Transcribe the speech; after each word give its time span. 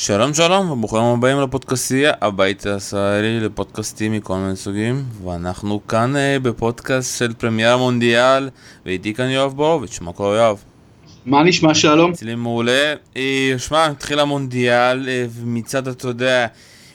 שלום 0.00 0.34
שלום 0.34 0.70
וברוכים 0.70 1.02
הבאים 1.02 1.40
לפודקאסטייה, 1.40 2.12
הבית 2.20 2.66
הישראלי 2.66 3.40
לפודקאסטים 3.40 4.12
מכל 4.12 4.36
מיני 4.36 4.56
סוגים 4.56 5.04
ואנחנו 5.24 5.86
כאן 5.86 6.12
uh, 6.16 6.42
בפודקאסט 6.42 7.18
של 7.18 7.34
פרמייר 7.34 7.76
מונדיאל 7.76 8.48
ואיתי 8.86 9.14
כאן 9.14 9.28
יואב 9.28 9.52
בורוביץ', 9.56 10.00
מה 10.00 10.12
קורה 10.12 10.36
יואב? 10.36 10.62
מה 11.26 11.42
נשמע 11.42 11.74
שלום? 11.74 12.10
אצלי 12.10 12.34
מעולה. 12.34 12.94
אה, 13.16 13.54
שמע, 13.58 13.86
התחיל 13.86 14.20
המונדיאל 14.20 15.08
אה, 15.08 15.26
ומצד 15.30 15.88
אתה 15.88 16.08
יודע 16.08 16.46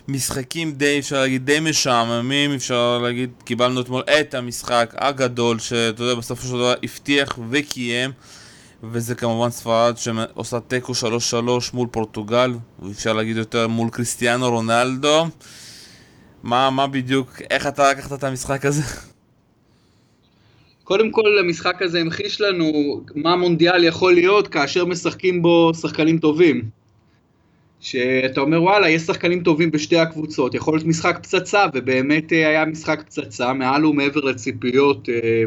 משחקים 0.07 0.71
די, 0.71 0.99
אפשר 0.99 1.19
להגיד, 1.19 1.45
די 1.45 1.59
משעממים, 1.59 2.53
אפשר 2.53 2.99
להגיד, 3.03 3.29
קיבלנו 3.43 3.81
אתמול 3.81 4.01
את 4.19 4.33
המשחק 4.33 4.93
הגדול 4.97 5.59
שאתה 5.59 6.03
יודע 6.03 6.15
בסופו 6.15 6.47
של 6.47 6.53
דבר 6.53 6.73
הבטיח 6.83 7.39
וקיים 7.49 8.11
וזה 8.91 9.15
כמובן 9.15 9.49
ספרד 9.49 9.97
שעושה 9.97 10.59
תיקו 10.59 10.93
3-3 10.93 10.95
מול 11.73 11.87
פורטוגל, 11.91 12.51
ואפשר 12.79 13.13
להגיד 13.13 13.37
יותר 13.37 13.67
מול 13.67 13.89
קריסטיאנו 13.89 14.49
רונלדו. 14.49 15.25
מה, 16.43 16.69
מה 16.69 16.87
בדיוק, 16.87 17.41
איך 17.49 17.67
אתה 17.67 17.91
לקחת 17.91 18.13
את 18.13 18.23
המשחק 18.23 18.65
הזה? 18.65 18.81
קודם 20.83 21.11
כל 21.11 21.39
המשחק 21.39 21.81
הזה 21.81 21.99
המחיש 21.99 22.41
לנו 22.41 23.01
מה 23.15 23.35
מונדיאל 23.35 23.83
יכול 23.83 24.13
להיות 24.13 24.47
כאשר 24.47 24.85
משחקים 24.85 25.41
בו 25.41 25.71
שחקנים 25.73 26.17
טובים. 26.17 26.61
שאתה 27.79 28.41
אומר 28.41 28.63
וואלה 28.63 28.89
יש 28.89 29.01
שחקנים 29.01 29.43
טובים 29.43 29.71
בשתי 29.71 29.97
הקבוצות, 29.97 30.55
יכול 30.55 30.73
להיות 30.73 30.87
משחק 30.87 31.19
פצצה 31.21 31.65
ובאמת 31.73 32.33
אה, 32.33 32.47
היה 32.47 32.65
משחק 32.65 33.03
פצצה 33.05 33.53
מעל 33.53 33.85
ומעבר 33.85 34.21
לציפיות. 34.21 35.09
אה, 35.09 35.43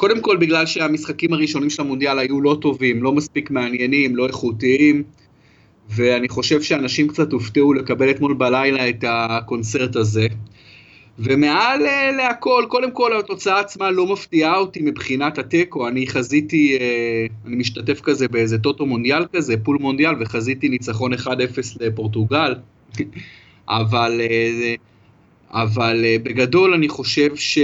קודם 0.00 0.20
כל 0.20 0.36
בגלל 0.36 0.66
שהמשחקים 0.66 1.32
הראשונים 1.32 1.70
של 1.70 1.82
המונדיאל 1.82 2.18
היו 2.18 2.40
לא 2.40 2.58
טובים, 2.60 3.02
לא 3.02 3.12
מספיק 3.12 3.50
מעניינים, 3.50 4.16
לא 4.16 4.26
איכותיים, 4.26 5.02
ואני 5.88 6.28
חושב 6.28 6.62
שאנשים 6.62 7.08
קצת 7.08 7.32
הופתעו 7.32 7.72
לקבל 7.72 8.10
אתמול 8.10 8.34
בלילה 8.34 8.88
את 8.88 9.04
הקונצרט 9.08 9.96
הזה. 9.96 10.26
ומעל 11.18 11.86
uh, 11.86 12.16
להכל, 12.16 12.64
קודם 12.68 12.90
כל 12.90 13.18
התוצאה 13.18 13.60
עצמה 13.60 13.90
לא 13.90 14.12
מפתיעה 14.12 14.56
אותי 14.56 14.80
מבחינת 14.82 15.38
התיקו, 15.38 15.88
אני 15.88 16.06
חזיתי, 16.06 16.78
uh, 16.78 17.46
אני 17.46 17.56
משתתף 17.56 18.00
כזה 18.00 18.28
באיזה 18.28 18.58
טוטו 18.58 18.86
מונדיאל 18.86 19.24
כזה, 19.32 19.54
פול 19.62 19.78
מונדיאל, 19.80 20.14
וחזיתי 20.20 20.68
ניצחון 20.68 21.14
1-0 21.14 21.26
לפורטוגל, 21.80 22.54
אבל, 23.68 24.20
uh, 24.20 24.80
אבל 25.50 26.04
uh, 26.04 26.22
בגדול 26.22 26.74
אני 26.74 26.88
חושב 26.88 27.36
ש... 27.36 27.58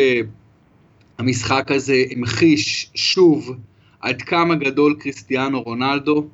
המשחק 1.18 1.70
הזה 1.70 2.04
המחיש 2.10 2.90
שוב 2.94 3.56
עד 4.00 4.22
כמה 4.22 4.54
גדול 4.54 4.96
קריסטיאנו 4.98 5.62
רונלדו, 5.62 6.26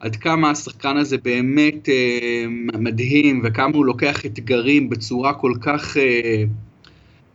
עד 0.00 0.16
כמה 0.16 0.50
השחקן 0.50 0.96
הזה 0.96 1.18
באמת 1.18 1.88
אה, 1.88 2.44
מדהים 2.78 3.40
וכמה 3.44 3.76
הוא 3.76 3.84
לוקח 3.84 4.26
אתגרים 4.26 4.90
בצורה 4.90 5.34
כל 5.34 5.52
כך 5.60 5.96
אה, 5.96 6.44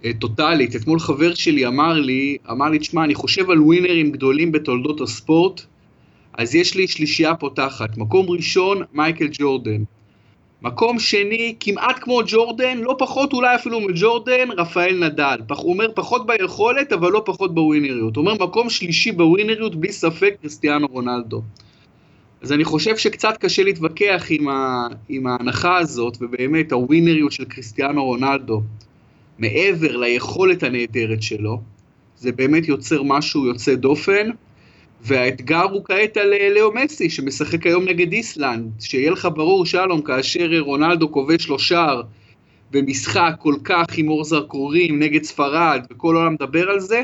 אה, 0.06 0.12
טוטאלית. 0.20 0.76
אתמול 0.76 1.00
חבר 1.00 1.34
שלי 1.34 1.68
אמר 1.68 1.94
לי, 1.94 2.38
אמר 2.52 2.70
לי, 2.70 2.80
תשמע, 2.80 3.04
אני 3.04 3.16
חושב 3.16 3.50
על 3.50 3.62
ווינרים 3.62 4.12
גדולים 4.12 4.52
בתולדות 4.52 5.02
הספורט, 5.02 5.62
אז 6.34 6.56
יש 6.56 6.76
לי 6.76 6.88
שלישייה 6.88 7.36
פותחת. 7.36 7.98
מקום 7.98 8.30
ראשון, 8.30 8.82
מייקל 8.94 9.28
ג'ורדן. 9.32 9.84
מקום 10.62 11.00
שני, 11.00 11.56
כמעט 11.60 12.00
כמו 12.02 12.22
ג'ורדן, 12.28 12.78
לא 12.78 12.96
פחות 13.00 13.34
אולי 13.34 13.56
אפילו 13.56 13.82
מג'ורדן, 13.82 14.52
רפאל 14.58 15.06
נדל. 15.06 15.38
הוא 15.50 15.74
אומר 15.74 15.88
פחות 15.96 16.28
ביכולת, 16.28 16.94
אבל 16.94 17.12
לא 17.12 17.22
פחות 17.26 17.56
בווינריות. 17.56 18.16
הוא 18.16 18.26
אומר 18.26 18.48
מקום 18.48 18.70
שלישי 18.70 19.12
בווינריות, 19.12 19.76
בלי 19.76 19.92
ספק, 19.92 20.36
קריסטיאנו 20.42 20.88
רונלדו. 20.88 21.42
אז 22.42 22.52
אני 22.52 22.64
חושב 22.64 22.98
שקצת 22.98 23.38
קשה 23.38 23.64
להתווכח 23.64 24.26
עם, 24.30 24.50
ה, 24.50 24.88
עם 25.10 25.28
ההנחה 25.28 25.78
הזאת, 25.78 26.18
ובאמת 26.22 26.72
הווינריות 26.72 27.32
של 27.32 27.46
קריסטיאנו 27.46 28.06
רונלדו, 28.06 28.62
מעבר 29.40 29.98
ליכולת 29.98 30.64
הנהדרת 30.64 31.22
שלו, 31.22 31.62
זה 32.18 32.32
באמת 32.32 32.68
יוצר 32.68 33.04
משהו 33.04 33.46
יוצא 33.46 33.76
דופן. 33.76 34.30
והאתגר 35.02 35.64
הוא 35.64 35.86
כעת 35.86 36.18
על 36.18 36.34
אה, 36.34 36.50
לאו 36.56 36.74
מסי, 36.74 37.10
שמשחק 37.10 37.66
היום 37.66 37.86
נגד 37.86 38.12
איסלנד. 38.12 38.72
שיהיה 38.80 39.12
לך 39.12 39.28
ברור, 39.34 39.66
שלום, 39.66 40.02
כאשר 40.02 40.54
אה, 40.54 40.60
רונלדו 40.60 41.12
כובש 41.12 41.48
לו 41.48 41.60
שער 41.60 42.02
במשחק 42.72 43.34
כל 43.40 43.56
כך 43.64 43.86
עם 43.98 44.10
אור 44.10 44.24
זרקורים 44.24 45.00
נגד 45.00 45.24
ספרד, 45.24 45.82
וכל 45.92 46.16
העולם 46.16 46.34
מדבר 46.34 46.70
על 46.70 46.80
זה, 46.80 47.04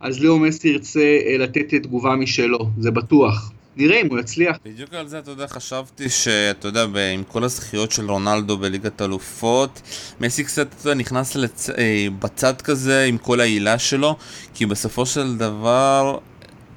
אז 0.00 0.24
לאו 0.24 0.38
מסי 0.38 0.68
ירצה 0.68 1.18
אה, 1.26 1.38
לתת 1.38 1.74
תגובה 1.74 2.16
משלו, 2.16 2.58
זה 2.78 2.90
בטוח. 2.90 3.52
נראה 3.76 4.00
אם 4.00 4.06
הוא 4.10 4.18
יצליח. 4.18 4.56
בדיוק 4.64 4.94
על 4.94 5.08
זה, 5.08 5.18
אתה 5.18 5.30
יודע, 5.30 5.46
חשבתי 5.46 6.08
שאתה 6.08 6.68
יודע, 6.68 6.86
עם 7.14 7.22
כל 7.28 7.44
הזכיות 7.44 7.92
של 7.92 8.10
רונלדו 8.10 8.58
בליגת 8.58 9.02
אלופות, 9.02 9.82
מסי 10.20 10.44
קצת, 10.44 10.68
יודע, 10.84 10.94
נכנס 10.94 11.36
לצ... 11.36 11.70
בצד 12.18 12.60
כזה 12.60 13.04
עם 13.04 13.18
כל 13.18 13.40
העילה 13.40 13.78
שלו, 13.78 14.16
כי 14.54 14.66
בסופו 14.66 15.06
של 15.06 15.36
דבר, 15.36 16.18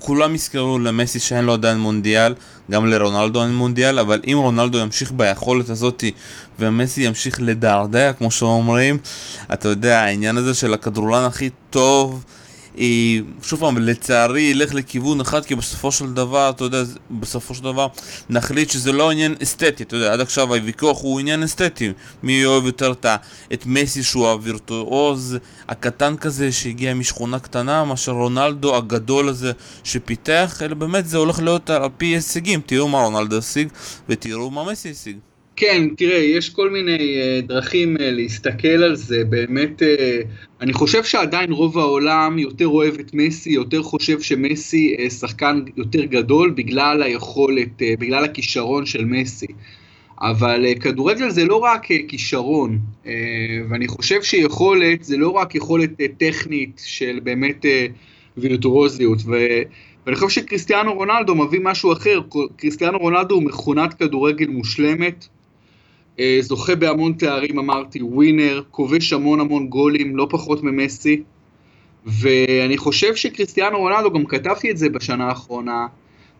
כולם 0.06 0.36
יזכרו 0.36 0.80
למסי 0.80 1.20
שאין 1.20 1.46
לו 1.46 1.54
עדיין 1.54 1.78
מונדיאל, 1.78 2.34
גם 2.72 2.88
לרונלדו 2.88 3.44
אין 3.44 3.54
מונדיאל, 3.56 4.00
אבל 4.00 4.22
אם 4.28 4.38
רונלדו 4.38 4.78
ימשיך 4.78 5.12
ביכולת 5.12 5.70
הזאתי 5.70 6.12
ומסי 6.60 7.02
ימשיך 7.02 7.38
לדרדע, 7.42 8.14
כמו 8.14 8.32
שאומרים, 8.32 8.98
אתה 9.54 9.68
יודע, 9.68 10.00
העניין 10.00 10.38
הזה 10.38 10.54
של 10.54 10.74
הכדורלן 10.74 11.24
הכי 11.24 11.50
טוב 11.70 12.24
שוב 13.44 13.60
פעם, 13.60 13.78
לצערי 13.78 14.42
ילך 14.42 14.74
לכיוון 14.74 15.22
אחד, 15.22 15.46
כי 15.46 15.56
בסופו 15.56 15.92
של 15.92 16.14
דבר, 16.14 16.50
אתה 16.50 16.64
יודע, 16.64 16.84
בסופו 17.12 17.56
של 17.56 17.64
דבר 17.64 17.88
נחליט 18.30 18.70
שזה 18.70 18.92
לא 18.92 19.12
עניין 19.12 19.36
אסתטי, 19.44 19.84
אתה 19.84 19.96
יודע, 19.96 20.14
עד 20.14 20.20
עכשיו 20.20 20.54
הוויכוח 20.54 21.02
הוא 21.02 21.20
עניין 21.20 21.44
אסתטי, 21.44 21.94
מי 22.24 22.46
אוהב 22.46 22.66
יותר 22.66 22.94
את 23.54 23.66
מסי 23.66 24.04
שהוא 24.04 24.28
הווירטואוז 24.28 25.38
הקטן 25.68 26.18
כזה 26.18 26.52
שהגיע 26.52 26.94
משכונה 26.94 27.40
קטנה, 27.40 27.86
מאשר 27.86 28.12
רונלדו 28.12 28.76
הגדול 28.76 29.30
הזה 29.30 29.52
שפיתח, 29.84 30.62
אלא 30.66 30.76
באמת 30.76 31.08
זה 31.08 31.18
הולך 31.18 31.40
להיות 31.40 31.70
על 31.70 31.90
פי 31.98 32.06
הישגים, 32.06 32.62
תראו 32.66 32.88
מה 32.88 33.04
רונלדו 33.04 33.38
השיג 33.38 33.68
ותראו 34.10 34.52
מה 34.52 34.72
מסי 34.72 34.92
השיג. 34.92 35.18
כן, 35.56 35.88
תראה, 35.98 36.18
יש 36.18 36.50
כל 36.50 36.70
מיני 36.70 36.98
uh, 36.98 37.48
דרכים 37.48 37.98
uh, 37.98 38.00
להסתכל 38.02 38.68
על 38.68 38.96
זה, 38.96 39.24
באמת, 39.26 39.82
uh, 39.82 39.86
אני 40.62 40.74
חושב 40.74 41.04
שעדיין 41.04 41.52
רוב 41.52 41.78
העולם 41.78 42.40
יותר 42.40 42.68
אוהב 42.68 42.94
את 43.00 43.14
מסי, 43.14 43.50
יותר 43.50 43.84
חושב 43.84 44.22
שמסי 44.22 44.96
שחקן 45.20 45.62
יותר 45.78 46.06
גדול 46.06 46.50
בגלל 46.50 47.04
היכולת, 47.04 47.82
בגלל 48.00 48.24
הכישרון 48.24 48.86
של 48.86 49.06
מסי. 49.06 49.48
אבל 50.22 50.66
כדורגל 50.80 51.30
זה 51.30 51.46
לא 51.46 51.56
רק 51.56 51.88
כישרון, 52.08 52.80
ואני 53.70 53.88
חושב 53.88 54.24
שיכולת 54.24 55.04
זה 55.04 55.18
לא 55.18 55.30
רק 55.30 55.56
יכולת 55.56 55.90
טכנית 56.18 56.82
של 56.86 57.20
באמת 57.24 57.66
וירטואוזיות, 58.38 59.20
ו... 59.26 59.36
ואני 60.06 60.16
חושב 60.16 60.30
שקריסטיאנו 60.30 60.94
רונלדו 60.94 61.36
מביא 61.36 61.60
משהו 61.64 61.94
אחר, 61.94 62.20
קריסטיאנו 62.58 62.98
רונלדו 62.98 63.36
הוא 63.36 63.44
מכונת 63.44 63.94
כדורגל 63.94 64.48
מושלמת, 64.48 65.28
אה, 65.28 65.43
זוכה 66.40 66.76
בהמון 66.76 67.14
תארים, 67.14 67.60
אמרתי, 67.60 68.02
ווינר, 68.02 68.62
כובש 68.72 69.14
המון 69.14 69.40
המון 69.40 69.68
גולים, 69.68 70.16
לא 70.16 70.28
פחות 70.30 70.64
ממסי. 70.64 71.24
ואני 72.06 72.78
חושב 72.78 73.16
שקריסטיאנו 73.16 73.78
רונלדו, 73.78 74.12
גם 74.12 74.26
כתבתי 74.26 74.72
את 74.72 74.78
זה 74.78 74.90
בשנה 74.90 75.28
האחרונה, 75.28 75.88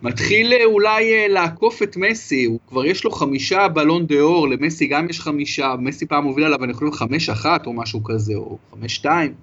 מתחיל 0.02 0.54
אה, 0.54 0.66
אולי 0.66 1.14
אה, 1.14 1.28
לעקוף 1.28 1.84
את 1.84 1.98
מסי, 1.98 2.46
הוא 2.46 2.60
כבר 2.68 2.86
יש 2.86 3.04
לו 3.04 3.12
חמישה 3.12 3.68
בלון 3.68 4.08
דה 4.08 4.20
אור, 4.20 4.48
למסי 4.48 4.88
גם 4.88 5.10
יש 5.10 5.20
חמישה, 5.20 5.76
מסי 5.80 6.06
פעם 6.06 6.24
הוביל 6.24 6.44
עליו, 6.44 6.64
אני 6.64 6.74
חושב 6.74 6.92
חמש 6.92 7.30
אחת 7.30 7.66
או 7.66 7.74
משהו 7.74 8.04
כזה, 8.04 8.36
או 8.36 8.58
חמש 8.72 8.96
שתיים. 8.96 9.34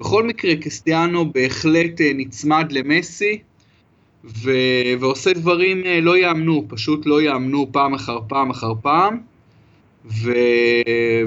בכל 0.00 0.22
מקרה, 0.22 0.56
קריסטיאנו 0.56 1.32
בהחלט 1.32 2.00
נצמד 2.14 2.72
למסי, 2.72 3.38
ו... 4.24 4.50
ועושה 5.00 5.32
דברים 5.32 5.82
לא 6.02 6.18
יאמנו, 6.18 6.64
פשוט 6.68 7.06
לא 7.06 7.22
יאמנו 7.22 7.66
פעם 7.72 7.94
אחר 7.94 8.18
פעם 8.28 8.50
אחר 8.50 8.72
פעם. 8.82 9.18
ו... 10.10 10.32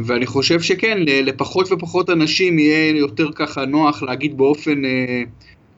ואני 0.03 0.25
חושב 0.25 0.61
שכן, 0.61 0.97
לפחות 1.07 1.71
ופחות 1.71 2.09
אנשים 2.09 2.59
יהיה 2.59 2.89
יותר 2.89 3.31
ככה 3.35 3.65
נוח 3.65 4.03
להגיד 4.03 4.37
באופן 4.37 4.85
אה, 4.85 5.23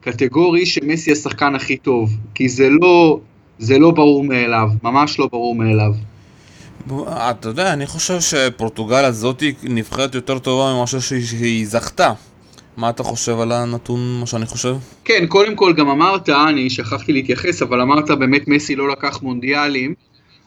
קטגורי 0.00 0.66
שמסי 0.66 1.12
השחקן 1.12 1.54
הכי 1.54 1.76
טוב, 1.76 2.10
כי 2.34 2.48
זה 2.48 2.68
לא, 2.70 3.20
זה 3.58 3.78
לא 3.78 3.90
ברור 3.90 4.24
מאליו, 4.24 4.68
ממש 4.82 5.18
לא 5.18 5.26
ברור 5.26 5.54
מאליו. 5.54 5.92
אתה 7.10 7.48
יודע, 7.48 7.72
אני 7.72 7.86
חושב 7.86 8.20
שפורטוגל 8.20 9.04
הזאת 9.04 9.42
נבחרת 9.62 10.14
יותר 10.14 10.38
טובה 10.38 10.74
ממה 10.74 10.86
שהיא 10.86 11.66
זכתה. 11.66 12.12
מה 12.76 12.90
אתה 12.90 13.02
חושב 13.02 13.40
על 13.40 13.52
הנתון, 13.52 14.20
מה 14.20 14.26
שאני 14.26 14.46
חושב? 14.46 14.76
כן, 15.04 15.26
קודם 15.28 15.56
כל 15.56 15.72
גם 15.72 15.88
אמרת, 15.88 16.28
אני 16.28 16.70
שכחתי 16.70 17.12
להתייחס, 17.12 17.62
אבל 17.62 17.80
אמרת 17.80 18.10
באמת 18.10 18.48
מסי 18.48 18.76
לא 18.76 18.88
לקח 18.88 19.22
מונדיאלים. 19.22 19.94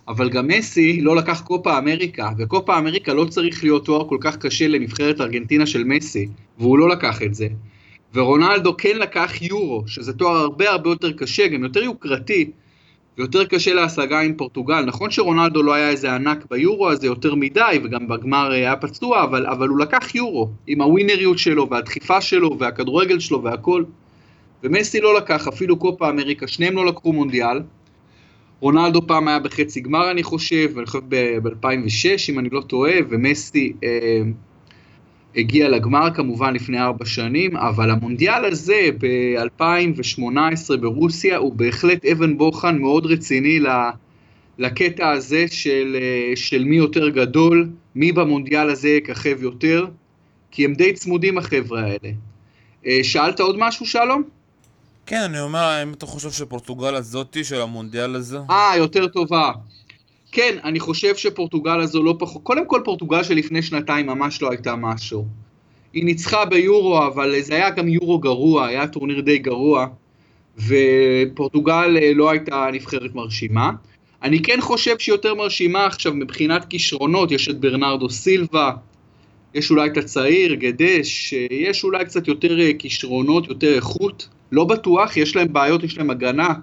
אבל 0.07 0.29
גם 0.29 0.47
מסי 0.47 1.01
לא 1.01 1.15
לקח 1.15 1.41
קופה 1.41 1.77
אמריקה, 1.77 2.29
וקופה 2.37 2.77
אמריקה 2.77 3.13
לא 3.13 3.25
צריך 3.25 3.63
להיות 3.63 3.85
תואר 3.85 4.09
כל 4.09 4.17
כך 4.21 4.37
קשה 4.37 4.67
לנבחרת 4.67 5.21
ארגנטינה 5.21 5.65
של 5.65 5.83
מסי, 5.83 6.27
והוא 6.59 6.79
לא 6.79 6.89
לקח 6.89 7.21
את 7.21 7.35
זה. 7.35 7.47
ורונלדו 8.13 8.77
כן 8.77 8.97
לקח 8.97 9.41
יורו, 9.41 9.83
שזה 9.87 10.13
תואר 10.13 10.37
הרבה 10.37 10.69
הרבה 10.69 10.89
יותר 10.89 11.11
קשה, 11.11 11.47
גם 11.47 11.63
יותר 11.63 11.83
יוקרתי, 11.83 12.51
יותר 13.17 13.45
קשה 13.45 13.73
להשגה 13.73 14.19
עם 14.19 14.33
פורטוגל. 14.33 14.81
נכון 14.81 15.11
שרונלדו 15.11 15.63
לא 15.63 15.73
היה 15.73 15.89
איזה 15.89 16.15
ענק 16.15 16.45
ביורו 16.49 16.89
הזה 16.89 17.07
יותר 17.07 17.35
מדי, 17.35 17.79
וגם 17.83 18.07
בגמר 18.07 18.51
היה 18.51 18.75
פצוע, 18.75 19.23
אבל, 19.23 19.47
אבל 19.47 19.67
הוא 19.67 19.79
לקח 19.79 20.15
יורו, 20.15 20.49
עם 20.67 20.81
הווינריות 20.81 21.37
שלו, 21.37 21.69
והדחיפה 21.69 22.21
שלו, 22.21 22.59
והכדורגל 22.59 23.19
שלו, 23.19 23.43
והכל. 23.43 23.83
ומסי 24.63 25.01
לא 25.01 25.17
לקח 25.17 25.47
אפילו 25.47 25.77
קופה 25.77 26.09
אמריקה, 26.09 26.47
שניהם 26.47 26.75
לא 26.75 26.85
לקחו 26.85 27.13
מונדיאל. 27.13 27.59
רונלדו 28.59 29.07
פעם 29.07 29.27
היה 29.27 29.39
בחצי 29.39 29.79
גמר 29.79 30.11
אני 30.11 30.23
חושב, 30.23 30.77
אני 30.77 30.85
חושב 30.85 31.03
ב-2006 31.09 32.29
אם 32.29 32.39
אני 32.39 32.49
לא 32.49 32.61
טועה, 32.61 32.93
ומסי 33.09 33.73
אה, 33.83 34.21
הגיע 35.35 35.69
לגמר 35.69 36.13
כמובן 36.13 36.53
לפני 36.53 36.79
ארבע 36.79 37.05
שנים, 37.05 37.57
אבל 37.57 37.91
המונדיאל 37.91 38.45
הזה 38.45 38.89
ב-2018 38.99 40.77
ברוסיה 40.81 41.37
הוא 41.37 41.53
בהחלט 41.53 42.05
אבן 42.05 42.37
בוחן 42.37 42.77
מאוד 42.77 43.05
רציני 43.05 43.59
לקטע 44.57 45.09
הזה 45.09 45.45
של, 45.47 45.97
אה, 46.01 46.35
של 46.35 46.63
מי 46.63 46.75
יותר 46.75 47.09
גדול, 47.09 47.69
מי 47.95 48.11
במונדיאל 48.11 48.69
הזה 48.69 48.89
יככב 48.89 49.43
יותר, 49.43 49.85
כי 50.51 50.65
הם 50.65 50.73
די 50.73 50.93
צמודים 50.93 51.37
החבר'ה 51.37 51.81
האלה. 51.81 52.11
אה, 52.85 52.99
שאלת 53.03 53.39
עוד 53.39 53.55
משהו 53.59 53.85
שלום? 53.85 54.36
כן, 55.07 55.21
אני 55.21 55.39
אומר, 55.39 55.59
האם 55.59 55.93
אתה 55.93 56.05
חושב 56.05 56.31
שפורטוגל 56.31 56.95
הזאתי 56.95 57.43
של 57.43 57.61
המונדיאל 57.61 58.15
הזה? 58.15 58.37
אה, 58.49 58.73
יותר 58.77 59.07
טובה. 59.07 59.51
כן, 60.31 60.57
אני 60.63 60.79
חושב 60.79 61.15
שפורטוגל 61.15 61.79
הזו 61.79 62.03
לא 62.03 62.15
פחות... 62.19 62.43
קודם 62.43 62.67
כל, 62.67 62.81
פורטוגל 62.85 63.23
שלפני 63.23 63.61
שנתיים 63.61 64.07
ממש 64.07 64.41
לא 64.41 64.49
הייתה 64.51 64.75
משהו. 64.75 65.25
היא 65.93 66.05
ניצחה 66.05 66.45
ביורו, 66.45 67.07
אבל 67.07 67.35
זה 67.41 67.55
היה 67.55 67.69
גם 67.69 67.87
יורו 67.87 68.19
גרוע, 68.19 68.65
היה 68.67 68.87
טורניר 68.87 69.21
די 69.21 69.37
גרוע, 69.37 69.87
ופורטוגל 70.57 71.97
אה, 72.01 72.11
לא 72.15 72.29
הייתה 72.29 72.67
נבחרת 72.73 73.15
מרשימה. 73.15 73.71
אני 74.23 74.41
כן 74.41 74.61
חושב 74.61 74.99
שהיא 74.99 75.13
יותר 75.13 75.35
מרשימה 75.35 75.85
עכשיו 75.85 76.13
מבחינת 76.13 76.65
כישרונות, 76.65 77.31
יש 77.31 77.49
את 77.49 77.59
ברנרדו 77.59 78.09
סילבה, 78.09 78.71
יש 79.53 79.71
אולי 79.71 79.89
את 79.89 79.97
הצעיר, 79.97 80.53
גדש, 80.53 81.33
אה, 81.33 81.47
יש 81.51 81.83
אולי 81.83 82.05
קצת 82.05 82.27
יותר 82.27 82.59
אה, 82.59 82.71
כישרונות, 82.79 83.47
יותר 83.47 83.75
איכות. 83.75 84.29
לא 84.51 84.65
בטוח, 84.65 85.17
יש 85.17 85.35
להם 85.35 85.53
בעיות, 85.53 85.83
יש 85.83 85.97
להם 85.97 86.09
הגנה 86.09 86.53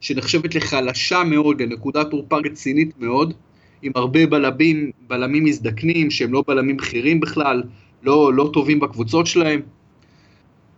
שנחשבת 0.00 0.54
לחלשה 0.54 1.24
מאוד, 1.24 1.62
לנקודת 1.62 2.10
תורפה 2.10 2.36
רצינית 2.44 3.00
מאוד, 3.00 3.34
עם 3.82 3.92
הרבה 3.94 4.26
בלמים, 4.26 4.90
בלמים 5.08 5.44
מזדקנים, 5.44 6.10
שהם 6.10 6.32
לא 6.32 6.44
בלמים 6.46 6.76
בכירים 6.76 7.20
בכלל, 7.20 7.62
לא, 8.02 8.34
לא 8.34 8.50
טובים 8.52 8.80
בקבוצות 8.80 9.26
שלהם. 9.26 9.60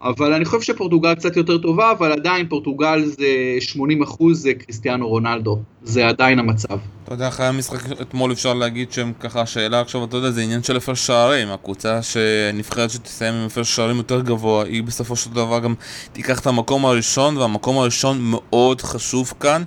אבל 0.04 0.32
אני 0.32 0.44
חושב 0.44 0.60
שפורטוגל 0.60 1.14
קצת 1.14 1.36
יותר 1.36 1.58
טובה, 1.58 1.90
אבל 1.90 2.12
עדיין 2.12 2.48
פורטוגל 2.48 3.04
זה 3.04 3.26
80 3.60 4.02
אחוז 4.02 4.42
זה 4.42 4.54
קריסטיאנו 4.54 5.08
רונלדו, 5.08 5.58
זה 5.82 6.08
עדיין 6.08 6.38
המצב. 6.38 6.78
אתה 7.04 7.14
יודע, 7.14 7.28
אחרי 7.28 7.46
המשחק 7.46 8.00
אתמול 8.00 8.32
אפשר 8.32 8.54
להגיד 8.54 8.92
שהם 8.92 9.12
ככה, 9.20 9.40
השאלה 9.40 9.80
עכשיו, 9.80 10.04
אתה 10.04 10.16
יודע, 10.16 10.30
זה 10.30 10.40
עניין 10.40 10.62
של 10.62 10.76
הפרש 10.76 11.06
שערים, 11.06 11.48
הקבוצה 11.48 12.02
שנבחרת 12.02 12.90
שתסיים 12.90 13.34
עם 13.34 13.46
הפרש 13.46 13.76
שערים 13.76 13.96
יותר 13.96 14.20
גבוה, 14.20 14.64
היא 14.64 14.82
בסופו 14.82 15.16
של 15.16 15.30
דבר 15.30 15.58
גם 15.58 15.74
תיקח 16.12 16.40
את 16.40 16.46
המקום 16.46 16.86
הראשון, 16.86 17.36
והמקום 17.36 17.78
הראשון 17.78 18.18
מאוד 18.20 18.80
חשוב 18.80 19.34
כאן. 19.40 19.62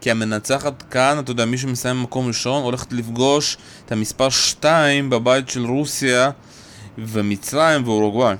כי 0.00 0.10
המנצחת 0.10 0.82
כאן, 0.82 1.16
אתה 1.18 1.30
יודע, 1.30 1.44
מי 1.44 1.58
שמסיים 1.58 1.96
במקום 1.96 2.26
ראשון 2.26 2.62
הולכת 2.62 2.92
לפגוש 2.92 3.56
את 3.86 3.92
המספר 3.92 4.28
2 4.28 5.10
בבית 5.10 5.48
של 5.48 5.66
רוסיה 5.66 6.30
ומצרים 6.98 7.88
ואורוגוואי. 7.88 8.36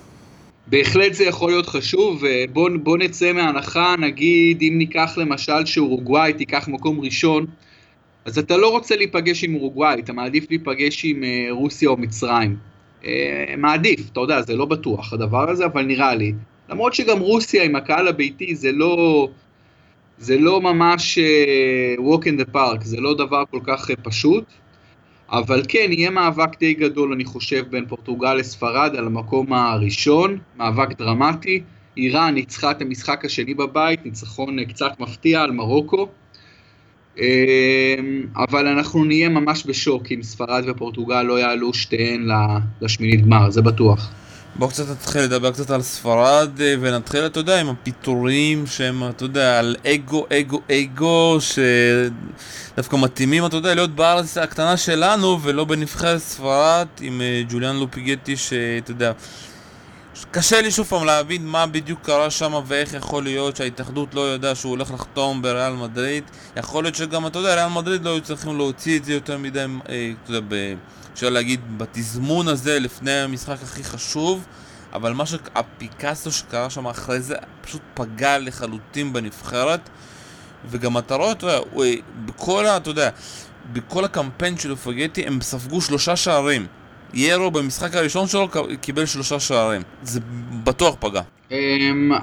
בהחלט 0.71 1.15
זה 1.15 1.25
יכול 1.25 1.51
להיות 1.51 1.67
חשוב, 1.67 2.23
ובוא 2.23 2.71
בוא 2.83 2.99
נצא 2.99 3.33
מההנחה, 3.33 3.95
נגיד 3.99 4.63
אם 4.63 4.75
ניקח 4.79 5.19
למשל 5.19 5.67
שאורוגוואי 5.67 6.33
תיקח 6.33 6.69
מקום 6.69 7.01
ראשון, 7.01 7.47
אז 8.25 8.39
אתה 8.39 8.57
לא 8.57 8.71
רוצה 8.71 8.97
להיפגש 8.97 9.45
עם 9.45 9.55
אורוגוואי, 9.55 10.01
אתה 10.01 10.13
מעדיף 10.13 10.47
להיפגש 10.51 11.05
עם 11.05 11.25
אה, 11.25 11.47
רוסיה 11.51 11.89
או 11.89 11.97
מצרים. 11.97 12.57
אה, 13.05 13.55
מעדיף, 13.59 14.11
אתה 14.13 14.21
יודע, 14.21 14.43
זה 14.43 14.57
לא 14.57 14.65
בטוח 14.65 15.13
הדבר 15.13 15.51
הזה, 15.51 15.67
אבל 15.67 15.83
נראה 15.83 16.15
לי. 16.15 16.33
למרות 16.69 16.95
שגם 16.95 17.19
רוסיה 17.19 17.65
עם 17.65 17.77
הקהל 17.77 18.09
הביתי 18.09 18.55
זה 18.55 18.73
לא, 18.73 19.29
זה 20.19 20.39
לא 20.39 20.61
ממש 20.61 21.19
uh, 21.19 22.01
walk 22.01 22.23
in 22.25 22.41
the 22.41 22.55
park, 22.55 22.85
זה 22.85 23.01
לא 23.01 23.15
דבר 23.15 23.43
כל 23.51 23.61
כך 23.65 23.91
uh, 23.91 23.95
פשוט. 24.03 24.45
אבל 25.31 25.63
כן, 25.69 25.89
יהיה 25.91 26.11
מאבק 26.11 26.59
די 26.59 26.75
גדול, 26.75 27.13
אני 27.13 27.25
חושב, 27.25 27.65
בין 27.71 27.87
פורטוגל 27.87 28.35
לספרד 28.35 28.97
על 28.97 29.07
המקום 29.07 29.53
הראשון, 29.53 30.39
מאבק 30.57 30.99
דרמטי. 30.99 31.63
איראן 31.97 32.35
ניצחה 32.35 32.71
את 32.71 32.83
המשחק 32.83 33.25
השני 33.25 33.55
בבית, 33.55 34.05
ניצחון 34.05 34.65
קצת 34.65 35.01
מפתיע 35.01 35.43
על 35.43 35.51
מרוקו. 35.51 36.09
אמ, 37.19 37.25
אבל 38.37 38.67
אנחנו 38.67 39.05
נהיה 39.05 39.29
ממש 39.29 39.67
בשוק 39.67 40.13
אם 40.13 40.23
ספרד 40.23 40.65
ופורטוגל 40.67 41.23
לא 41.23 41.41
יעלו 41.41 41.75
שתיהן 41.75 42.29
לשמינית 42.81 43.25
גמר, 43.25 43.51
זה 43.51 43.63
בטוח. 43.63 44.11
בואו 44.59 44.71
קצת 44.71 44.91
נתחיל 44.91 45.23
לדבר 45.23 45.53
קצת 45.53 45.71
על 45.71 45.83
ספרד 45.83 46.61
אה, 46.61 46.75
ונתחיל, 46.81 47.27
אתה 47.27 47.41
יודע, 47.41 47.61
עם 47.61 47.69
הפיטורים 47.69 48.67
שהם, 48.67 49.09
אתה 49.09 49.25
יודע, 49.25 49.59
על 49.59 49.77
אגו, 49.87 50.27
אגו, 50.33 50.61
אגו, 50.71 51.39
שדווקא 51.41 52.97
מתאימים, 52.97 53.47
אתה 53.47 53.57
יודע, 53.57 53.75
להיות 53.75 53.91
בארץ 53.95 54.39
הקטנה 54.39 54.77
שלנו 54.77 55.43
ולא 55.43 55.65
בנבחרת 55.65 56.19
ספרד 56.19 56.87
עם 57.01 57.21
אה, 57.21 57.43
ג'וליאן 57.49 57.77
לופיגטי, 57.77 58.37
שאתה 58.37 58.91
יודע, 58.91 59.13
קשה 60.31 60.61
לי 60.61 60.71
שוב 60.71 60.87
פעם 60.87 61.05
להבין 61.05 61.47
מה 61.47 61.67
בדיוק 61.67 62.01
קרה 62.03 62.31
שם 62.31 62.61
ואיך 62.67 62.95
יכול 62.95 63.23
להיות 63.23 63.57
שההתאחדות 63.57 64.15
לא 64.15 64.21
יודע 64.21 64.55
שהוא 64.55 64.71
הולך 64.71 64.91
לחתום 64.91 65.43
בריאל 65.43 65.73
מדריד. 65.73 66.25
יכול 66.57 66.85
להיות 66.85 66.95
שגם, 66.95 67.27
אתה 67.27 67.39
יודע, 67.39 67.55
ריאל 67.55 67.69
מדריד 67.69 68.05
לא 68.05 68.11
היו 68.11 68.21
צריכים 68.21 68.57
להוציא 68.57 68.99
את 68.99 69.05
זה 69.05 69.13
יותר 69.13 69.39
מדי, 69.39 69.65
אה, 69.89 70.13
אתה 70.25 70.33
יודע, 70.33 70.57
אפשר 71.15 71.31
להגיד 71.31 71.79
בתזמון 71.79 72.49
הזה 72.49 72.79
לפני 72.79 73.13
המשחק 73.13 73.63
הכי 73.63 73.85
חשוב 73.85 74.47
אבל 74.93 75.13
מה 75.13 75.27
שהפיקאסו 75.27 76.33
שקרה 76.33 76.71
שם 76.71 76.87
אחרי 76.87 77.21
זה 77.21 77.35
פשוט 77.61 77.83
פגע 77.95 78.39
לחלוטין 78.39 79.13
בנבחרת. 79.13 79.89
וגם 80.71 80.99
אתה 80.99 81.15
רואה, 81.15 81.33
אתה 81.33 81.47
יודע, 81.47 81.61
בכל, 82.25 82.67
אתה 82.67 82.91
יודע, 82.91 83.11
בכל 83.73 84.05
הקמפיין 84.05 84.59
של 84.59 84.71
אופגטי 84.71 85.27
הם 85.27 85.41
ספגו 85.41 85.81
שלושה 85.81 86.17
שערים 86.17 86.67
ירו 87.15 87.51
במשחק 87.51 87.95
הראשון 87.95 88.27
שלו 88.27 88.49
קיבל 88.81 89.07
שלושה 89.07 89.41
שערים. 89.41 89.83
זה 90.03 90.21
בטוח 90.65 90.97
פגע. 91.01 91.23
Um, 91.51 91.53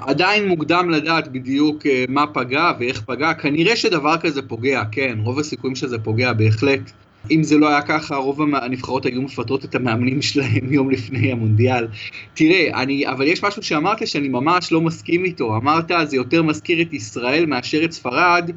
עדיין 0.06 0.48
מוקדם 0.48 0.90
לדעת 0.90 1.32
בדיוק 1.32 1.82
uh, 1.82 1.88
מה 2.08 2.26
פגע 2.26 2.72
ואיך 2.80 3.00
פגע. 3.00 3.34
כנראה 3.34 3.76
שדבר 3.76 4.16
כזה 4.16 4.42
פוגע, 4.42 4.82
כן, 4.92 5.18
רוב 5.22 5.38
הסיכויים 5.38 5.76
שזה 5.76 5.98
פוגע 5.98 6.32
בהחלט. 6.32 6.90
אם 7.30 7.42
זה 7.42 7.58
לא 7.58 7.68
היה 7.68 7.82
ככה, 7.82 8.16
רוב 8.16 8.40
הנבחרות 8.54 9.06
היו 9.06 9.22
מפטרות 9.22 9.64
את 9.64 9.74
המאמנים 9.74 10.22
שלהם 10.28 10.72
יום 10.72 10.90
לפני 10.90 11.32
המונדיאל. 11.32 11.86
תראה, 12.34 12.82
אני, 12.82 13.08
אבל 13.08 13.26
יש 13.26 13.44
משהו 13.44 13.62
שאמרת 13.62 14.08
שאני 14.08 14.28
ממש 14.28 14.72
לא 14.72 14.80
מסכים 14.80 15.24
איתו. 15.24 15.56
אמרת, 15.56 15.90
זה 16.04 16.16
יותר 16.16 16.42
מזכיר 16.42 16.82
את 16.82 16.92
ישראל 16.92 17.46
מאשר 17.46 17.84
את 17.84 17.92
ספרד, 17.92 18.50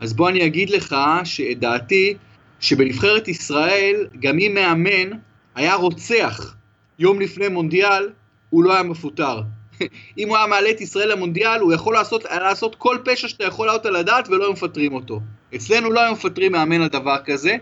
אז 0.00 0.12
בוא 0.12 0.28
אני 0.28 0.46
אגיד 0.46 0.70
לך 0.70 0.96
שדעתי, 1.24 2.14
שבנבחרת 2.60 3.28
ישראל, 3.28 4.06
גם 4.20 4.38
אם 4.38 4.52
מאמן 4.54 5.18
היה 5.54 5.74
רוצח 5.74 6.54
יום 6.98 7.20
לפני 7.20 7.48
מונדיאל, 7.48 8.08
הוא 8.50 8.64
לא 8.64 8.72
היה 8.72 8.82
מפוטר. 8.82 9.40
אם 10.18 10.28
הוא 10.28 10.36
היה 10.36 10.46
מעלה 10.46 10.70
את 10.70 10.80
ישראל 10.80 11.12
למונדיאל, 11.12 11.60
הוא 11.60 11.72
יכול 11.72 11.94
לעשות, 11.94 12.24
לעשות 12.24 12.74
כל 12.74 12.98
פשע 13.04 13.28
שאתה 13.28 13.44
יכול 13.44 13.66
לעלות 13.66 13.86
על 13.86 13.96
הדעת 13.96 14.28
ולא 14.28 14.44
היו 14.44 14.52
מפטרים 14.52 14.94
אותו. 14.94 15.20
אצלנו 15.54 15.90
לא 15.90 16.00
היו 16.00 16.12
מפטרים 16.12 16.52
מאמן 16.52 16.80
על 16.80 16.88
דבר 16.88 17.16
כזה. 17.24 17.56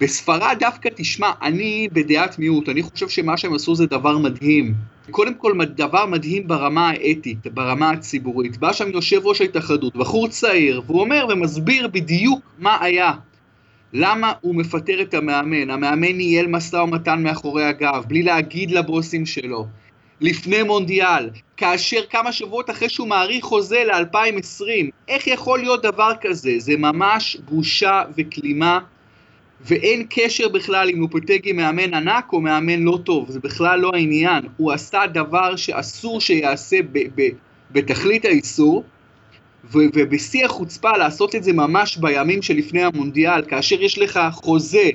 בספרד 0.00 0.56
דווקא, 0.60 0.88
תשמע, 0.96 1.30
אני 1.42 1.88
בדעת 1.92 2.38
מיעוט, 2.38 2.68
אני 2.68 2.82
חושב 2.82 3.08
שמה 3.08 3.36
שהם 3.36 3.54
עשו 3.54 3.74
זה 3.74 3.86
דבר 3.86 4.18
מדהים. 4.18 4.74
קודם 5.10 5.34
כל, 5.34 5.52
דבר 5.64 6.06
מדהים 6.06 6.48
ברמה 6.48 6.88
האתית, 6.88 7.46
ברמה 7.46 7.90
הציבורית. 7.90 8.56
בא 8.56 8.72
שם 8.72 8.90
יושב 8.90 9.26
ראש 9.26 9.40
ההתאחדות, 9.40 9.96
בחור 9.96 10.28
צעיר, 10.28 10.82
והוא 10.86 11.00
אומר 11.00 11.26
ומסביר 11.30 11.88
בדיוק 11.88 12.40
מה 12.58 12.76
היה. 12.80 13.12
למה 13.94 14.32
הוא 14.40 14.54
מפטר 14.54 15.02
את 15.02 15.14
המאמן? 15.14 15.70
המאמן 15.70 16.12
ניהל 16.12 16.46
משא 16.46 16.76
ומתן 16.76 17.22
מאחורי 17.22 17.64
הגב, 17.64 18.04
בלי 18.08 18.22
להגיד 18.22 18.70
לבוסים 18.70 19.26
שלו. 19.26 19.66
לפני 20.20 20.62
מונדיאל, 20.62 21.30
כאשר 21.56 22.00
כמה 22.10 22.32
שבועות 22.32 22.70
אחרי 22.70 22.88
שהוא 22.88 23.08
מאריך 23.08 23.44
חוזה 23.44 23.84
ל-2020, 23.84 24.90
איך 25.08 25.26
יכול 25.26 25.58
להיות 25.58 25.82
דבר 25.82 26.10
כזה? 26.20 26.50
זה 26.58 26.76
ממש 26.76 27.36
בושה 27.36 28.02
וכלימה, 28.16 28.78
ואין 29.60 30.06
קשר 30.10 30.48
בכלל 30.48 30.90
אם 30.90 31.00
לופטגי 31.00 31.52
מאמן 31.52 31.94
ענק 31.94 32.32
או 32.32 32.40
מאמן 32.40 32.82
לא 32.82 32.98
טוב, 33.04 33.30
זה 33.30 33.40
בכלל 33.40 33.80
לא 33.80 33.90
העניין. 33.94 34.42
הוא 34.56 34.72
עשה 34.72 35.06
דבר 35.06 35.56
שאסור 35.56 36.20
שיעשה 36.20 36.76
בתכלית 37.70 38.24
האיסור, 38.24 38.84
ובשיא 39.72 40.44
החוצפה 40.44 40.96
לעשות 40.96 41.34
את 41.34 41.44
זה 41.44 41.52
ממש 41.52 41.96
בימים 41.96 42.42
שלפני 42.42 42.82
המונדיאל, 42.82 43.42
כאשר 43.48 43.82
יש 43.82 43.98
לך 43.98 44.20
חוזה, 44.32 44.88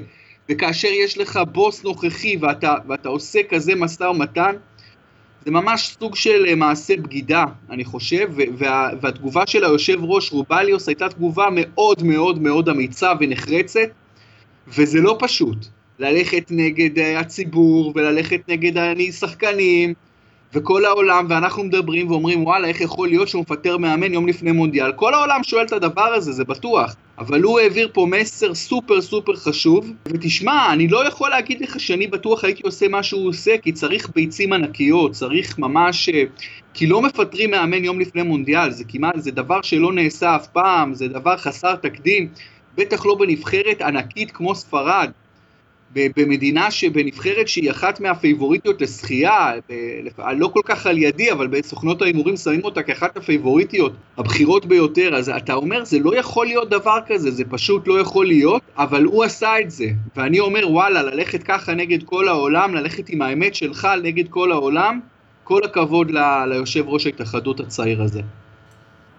וכאשר 0.49 0.87
יש 0.87 1.17
לך 1.17 1.39
בוס 1.51 1.83
נוכחי 1.83 2.37
ואתה, 2.41 2.75
ואתה 2.87 3.09
עושה 3.09 3.39
כזה 3.49 3.75
משא 3.75 4.03
ומתן, 4.03 4.55
זה 5.45 5.51
ממש 5.51 5.95
סוג 5.99 6.15
של 6.15 6.45
אה, 6.47 6.55
מעשה 6.55 6.97
בגידה, 6.97 7.45
אני 7.69 7.85
חושב, 7.85 8.29
וה, 8.57 8.89
והתגובה 9.01 9.43
של 9.47 9.63
היושב 9.63 9.97
ראש 10.01 10.31
רובליוס 10.31 10.87
הייתה 10.87 11.09
תגובה 11.09 11.47
מאוד 11.51 12.03
מאוד 12.03 12.41
מאוד 12.41 12.69
אמיצה 12.69 13.11
ונחרצת, 13.19 13.89
וזה 14.67 15.01
לא 15.01 15.17
פשוט, 15.19 15.57
ללכת 15.99 16.47
נגד 16.49 16.99
אה, 16.99 17.19
הציבור 17.19 17.93
וללכת 17.95 18.41
נגד 18.47 18.77
השחקנים 18.77 19.93
וכל 20.53 20.85
העולם, 20.85 21.25
ואנחנו 21.29 21.63
מדברים 21.63 22.11
ואומרים 22.11 22.43
וואלה 22.43 22.67
איך 22.67 22.81
יכול 22.81 23.07
להיות 23.07 23.27
שהוא 23.27 23.41
מפטר 23.41 23.77
מאמן 23.77 24.13
יום 24.13 24.27
לפני 24.27 24.51
מונדיאל, 24.51 24.91
כל 24.91 25.13
העולם 25.13 25.43
שואל 25.43 25.65
את 25.65 25.71
הדבר 25.71 26.13
הזה, 26.13 26.31
זה 26.31 26.43
בטוח, 26.43 26.95
אבל 27.17 27.43
הוא 27.43 27.59
העביר 27.59 27.89
פה 27.93 28.07
מסר 28.09 28.53
סופר 28.53 29.01
סופר 29.01 29.35
חשוב, 29.35 29.93
ותשמע, 30.05 30.73
אני 30.73 30.87
לא 30.87 31.07
יכול 31.07 31.29
להגיד 31.29 31.61
לך 31.61 31.79
שאני 31.79 32.07
בטוח 32.07 32.43
הייתי 32.43 32.61
עושה 32.65 32.87
מה 32.87 33.03
שהוא 33.03 33.29
עושה, 33.29 33.57
כי 33.57 33.71
צריך 33.71 34.09
ביצים 34.15 34.53
ענקיות, 34.53 35.11
צריך 35.11 35.59
ממש... 35.59 36.09
אה, 36.09 36.23
כי 36.73 36.87
לא 36.87 37.01
מפטרים 37.01 37.51
מאמן 37.51 37.83
יום 37.83 37.99
לפני 37.99 38.21
מונדיאל, 38.21 38.71
זה 38.71 38.83
כמעט, 38.87 39.13
זה 39.17 39.31
דבר 39.31 39.61
שלא 39.61 39.93
נעשה 39.93 40.35
אף 40.35 40.47
פעם, 40.47 40.93
זה 40.93 41.07
דבר 41.07 41.37
חסר 41.37 41.75
תקדים, 41.75 42.27
בטח 42.75 43.05
לא 43.05 43.15
בנבחרת 43.15 43.81
ענקית 43.81 44.31
כמו 44.31 44.55
ספרד. 44.55 45.11
במדינה, 45.95 46.67
בנבחרת 46.93 47.47
שהיא 47.47 47.71
אחת 47.71 47.99
מהפייבוריטיות 47.99 48.81
לשחייה, 48.81 49.51
לא 50.37 50.47
כל 50.47 50.61
כך 50.65 50.85
על 50.85 50.97
ידי, 50.97 51.31
אבל 51.31 51.47
בסוכנות 51.47 52.01
ההימורים 52.01 52.37
שמים 52.37 52.63
אותה 52.63 52.83
כאחת 52.83 53.17
הפייבוריטיות 53.17 53.93
הבכירות 54.17 54.65
ביותר, 54.65 55.15
אז 55.15 55.29
אתה 55.29 55.53
אומר, 55.53 55.85
זה 55.85 55.99
לא 55.99 56.15
יכול 56.15 56.45
להיות 56.45 56.69
דבר 56.69 56.97
כזה, 57.07 57.31
זה 57.31 57.43
פשוט 57.49 57.87
לא 57.87 57.99
יכול 57.99 58.25
להיות, 58.25 58.61
אבל 58.77 59.03
הוא 59.03 59.23
עשה 59.23 59.59
את 59.61 59.71
זה. 59.71 59.85
ואני 60.15 60.39
אומר, 60.39 60.71
וואלה, 60.71 61.03
ללכת 61.03 61.43
ככה 61.43 61.73
נגד 61.73 62.03
כל 62.03 62.27
העולם, 62.27 62.75
ללכת 62.75 63.09
עם 63.09 63.21
האמת 63.21 63.55
שלך 63.55 63.87
נגד 64.03 64.27
כל 64.29 64.51
העולם, 64.51 64.99
כל 65.43 65.63
הכבוד 65.63 66.11
ליושב 66.45 66.83
ראש 66.87 67.05
ההתאחדות 67.05 67.59
הצעיר 67.59 68.01
הזה. 68.01 68.21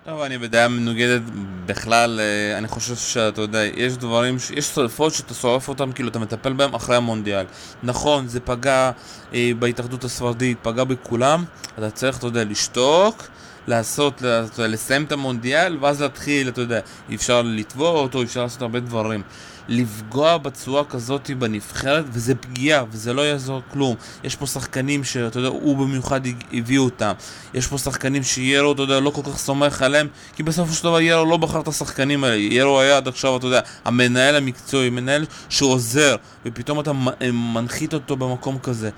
טוב, 0.05 0.21
אני 0.21 0.39
בדעה 0.39 0.69
מנוגדת 0.69 1.23
בכלל, 1.67 2.21
אה, 2.21 2.59
אני 2.59 2.69
חושב 2.69 2.97
שאתה 2.97 3.41
יודע, 3.41 3.65
יש 3.65 3.97
דברים, 3.97 4.37
יש 4.55 4.65
שרפות 4.65 5.15
שאתה 5.15 5.35
שורף 5.35 5.69
אותם, 5.69 5.93
כאילו 5.93 6.09
אתה 6.09 6.19
מטפל 6.19 6.53
בהם 6.53 6.75
אחרי 6.75 6.97
המונדיאל. 6.97 7.45
נכון, 7.83 8.29
זה 8.29 8.41
פגע 8.41 8.91
אה, 9.35 9.51
בהתאחדות 9.59 10.05
הספרדית, 10.05 10.59
פגע 10.63 10.85
בכולם, 10.85 11.45
אתה 11.79 11.91
צריך, 11.91 12.19
אתה 12.19 12.27
יודע, 12.27 12.45
לשתוק, 12.45 13.29
לעשות, 13.67 14.23
לסיים 14.59 15.05
את 15.05 15.13
המונדיאל, 15.13 15.79
ואז 15.81 16.03
להתחיל, 16.03 16.49
אתה 16.49 16.61
יודע, 16.61 16.81
אפשר 17.15 17.43
לתבוע 17.43 17.91
אותו, 17.91 18.23
אפשר 18.23 18.43
לעשות 18.43 18.63
הרבה 18.63 18.81
דברים. 18.81 19.23
לפגוע 19.71 20.39
בצורה 20.39 20.85
כזאת 20.85 21.31
בנבחרת, 21.39 22.05
וזה 22.13 22.35
פגיעה, 22.35 22.85
וזה 22.91 23.13
לא 23.13 23.23
יעזור 23.23 23.63
כלום. 23.73 23.97
יש 24.25 24.37
פה 24.37 24.47
שחקנים 24.47 25.05
שאתה 25.05 25.39
יודע, 25.39 25.49
הוא 25.49 25.77
במיוחד 25.77 26.21
הביא 26.53 26.79
אותם. 26.79 27.13
יש 27.55 27.67
פה 27.67 27.79
שחקנים 27.79 28.23
שיארו, 28.23 28.73
אתה 28.73 28.83
יודע, 28.83 29.01
לא 29.01 29.11
כל 29.11 29.23
כך 29.23 29.39
סומך 29.39 29.83
עליהם, 29.83 30.09
כי 30.37 30.43
בסופו 30.43 30.73
של 30.73 30.85
דבר 30.85 31.01
יארו 31.01 31.31
לא 31.31 31.37
בחר 31.37 31.61
את 31.61 31.69
השחקנים 31.69 32.25
האלה. 32.25 32.37
יארו 32.37 32.81
היה 32.81 32.97
עד 32.97 33.09
עכשיו, 33.09 33.37
אתה 33.37 33.47
יודע, 33.47 33.61
המנהל 33.85 34.37
המקצועי, 34.37 34.91
מנהל 34.91 35.27
שעוזר, 35.49 36.17
ופתאום 36.47 36.81
אתה 36.81 36.93
מנחית 37.33 37.95
אותו 37.95 38.17
במקום 38.17 38.59
כזה. 38.59 38.91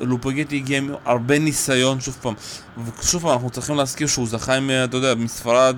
לופגטי 0.00 0.56
הגיע 0.56 0.78
עם 0.78 0.90
הרבה 1.04 1.38
ניסיון, 1.38 2.00
שוב 2.00 2.16
פעם, 2.22 2.34
ושוב 2.98 3.22
פעם, 3.22 3.32
אנחנו 3.32 3.50
צריכים 3.50 3.76
להזכיר 3.76 4.06
שהוא 4.06 4.26
זכה 4.26 4.54
עם, 4.54 4.70
אתה 4.84 4.96
יודע, 4.96 5.14
מספרד 5.14 5.76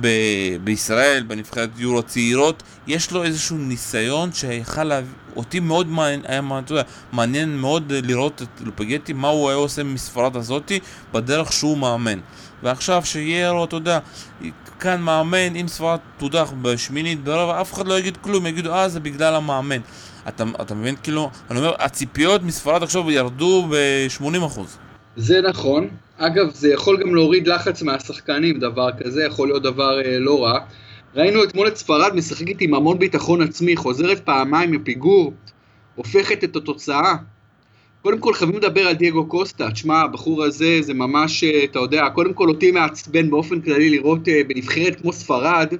ב- 0.00 0.56
בישראל, 0.64 1.22
בנבחרת 1.22 1.70
יורו 1.76 2.02
צעירות, 2.02 2.62
יש 2.86 3.10
לו 3.10 3.24
איזשהו 3.24 3.56
ניסיון 3.56 4.32
שיכל 4.32 4.84
להביא, 4.84 5.12
אותי 5.36 5.60
מאוד 5.60 5.88
מעניין, 5.88 6.20
היה, 6.28 6.40
אתה 6.58 6.72
יודע, 6.72 6.82
מעניין 7.12 7.56
מאוד 7.58 7.92
לראות 7.92 8.42
את 8.42 8.60
לופגטי, 8.60 9.12
מה 9.12 9.28
הוא 9.28 9.48
היה 9.48 9.56
עושה 9.56 9.82
מספרד 9.82 10.36
הזאתי, 10.36 10.80
בדרך 11.12 11.52
שהוא 11.52 11.78
מאמן. 11.78 12.18
ועכשיו 12.62 13.04
שיהיה 13.04 13.52
לו, 13.52 13.64
אתה 13.64 13.76
יודע, 13.76 13.98
כאן 14.80 15.00
מאמן, 15.00 15.56
אם 15.56 15.68
ספרד 15.68 15.98
תודח 16.18 16.52
בשמינית 16.62 17.24
ברבע, 17.24 17.60
אף 17.60 17.72
אחד 17.72 17.86
לא 17.86 17.98
יגיד 17.98 18.16
כלום, 18.16 18.46
יגידו, 18.46 18.74
אה, 18.74 18.88
זה 18.88 19.00
בגלל 19.00 19.34
המאמן. 19.34 19.80
אתה, 20.28 20.44
אתה 20.62 20.74
מבין? 20.74 20.94
כאילו, 21.02 21.30
אני 21.50 21.58
אומר, 21.58 21.74
הציפיות 21.78 22.42
מספרד 22.42 22.82
עכשיו 22.82 23.10
ירדו 23.10 23.66
ב-80%. 23.70 24.60
זה 25.16 25.40
נכון. 25.40 25.88
אגב, 26.18 26.50
זה 26.54 26.68
יכול 26.68 27.00
גם 27.00 27.14
להוריד 27.14 27.48
לחץ 27.48 27.82
מהשחקנים, 27.82 28.60
דבר 28.60 28.88
כזה, 29.04 29.24
יכול 29.24 29.48
להיות 29.48 29.62
דבר 29.62 30.00
אה, 30.04 30.18
לא 30.18 30.44
רע. 30.44 30.58
ראינו 31.14 31.44
אתמול 31.44 31.68
את 31.68 31.76
ספרד 31.76 32.14
משחקת 32.14 32.60
עם 32.60 32.74
המון 32.74 32.98
ביטחון 32.98 33.42
עצמי, 33.42 33.76
חוזרת 33.76 34.20
פעמיים 34.24 34.70
מפיגור, 34.70 35.32
הופכת 35.94 36.44
את 36.44 36.56
התוצאה. 36.56 37.14
קודם 38.02 38.18
כל 38.18 38.34
חייבים 38.34 38.56
לדבר 38.56 38.80
על 38.80 38.94
דייגו 38.94 39.26
קוסטה, 39.26 39.70
תשמע, 39.70 40.00
הבחור 40.00 40.44
הזה 40.44 40.78
זה 40.80 40.94
ממש, 40.94 41.44
אה, 41.44 41.64
אתה 41.64 41.78
יודע, 41.78 42.08
קודם 42.14 42.34
כל 42.34 42.48
אותי 42.48 42.70
מעצבן 42.70 43.30
באופן 43.30 43.60
כללי 43.60 43.90
לראות 43.90 44.28
אה, 44.28 44.40
בנבחרת 44.48 45.00
כמו 45.00 45.12
ספרד, 45.12 45.74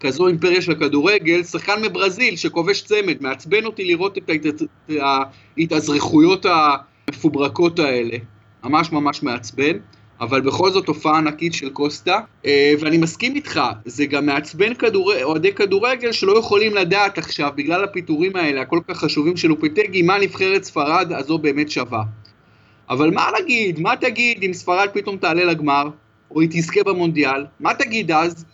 כזו 0.00 0.28
אימפריה 0.28 0.62
של 0.62 0.72
הכדורגל, 0.72 1.42
שחקן 1.42 1.82
מברזיל 1.82 2.36
שכובש 2.36 2.82
צמד, 2.82 3.16
מעצבן 3.20 3.64
אותי 3.64 3.84
לראות 3.84 4.18
את 4.18 4.30
ההתאזרחויות 5.58 6.46
המפוברקות 6.46 7.78
האלה, 7.78 8.16
ממש 8.64 8.92
ממש 8.92 9.22
מעצבן, 9.22 9.76
אבל 10.20 10.40
בכל 10.40 10.70
זאת 10.70 10.88
הופעה 10.88 11.18
ענקית 11.18 11.54
של 11.54 11.70
קוסטה, 11.70 12.20
אה, 12.46 12.72
ואני 12.80 12.98
מסכים 12.98 13.34
איתך, 13.34 13.60
זה 13.84 14.06
גם 14.06 14.26
מעצבן 14.26 14.72
אוהדי 15.22 15.52
כדורגל 15.52 16.12
שלא 16.12 16.38
יכולים 16.38 16.74
לדעת 16.74 17.18
עכשיו, 17.18 17.50
בגלל 17.56 17.84
הפיטורים 17.84 18.36
האלה 18.36 18.60
הכל 18.60 18.80
כך 18.88 18.96
חשובים 18.96 19.36
של 19.36 19.50
אופטגי, 19.50 20.02
מה 20.02 20.18
נבחרת 20.18 20.64
ספרד 20.64 21.12
הזו 21.12 21.38
באמת 21.38 21.70
שווה. 21.70 22.02
אבל 22.90 23.10
מה 23.10 23.26
נגיד, 23.42 23.80
מה 23.80 23.96
תגיד 23.96 24.42
אם 24.42 24.52
ספרד 24.52 24.88
פתאום 24.92 25.16
תעלה 25.16 25.44
לגמר, 25.44 25.88
או 26.30 26.40
היא 26.40 26.48
תזכה 26.52 26.80
במונדיאל, 26.82 27.46
מה 27.60 27.74
תגיד 27.74 28.10
אז? 28.10 28.44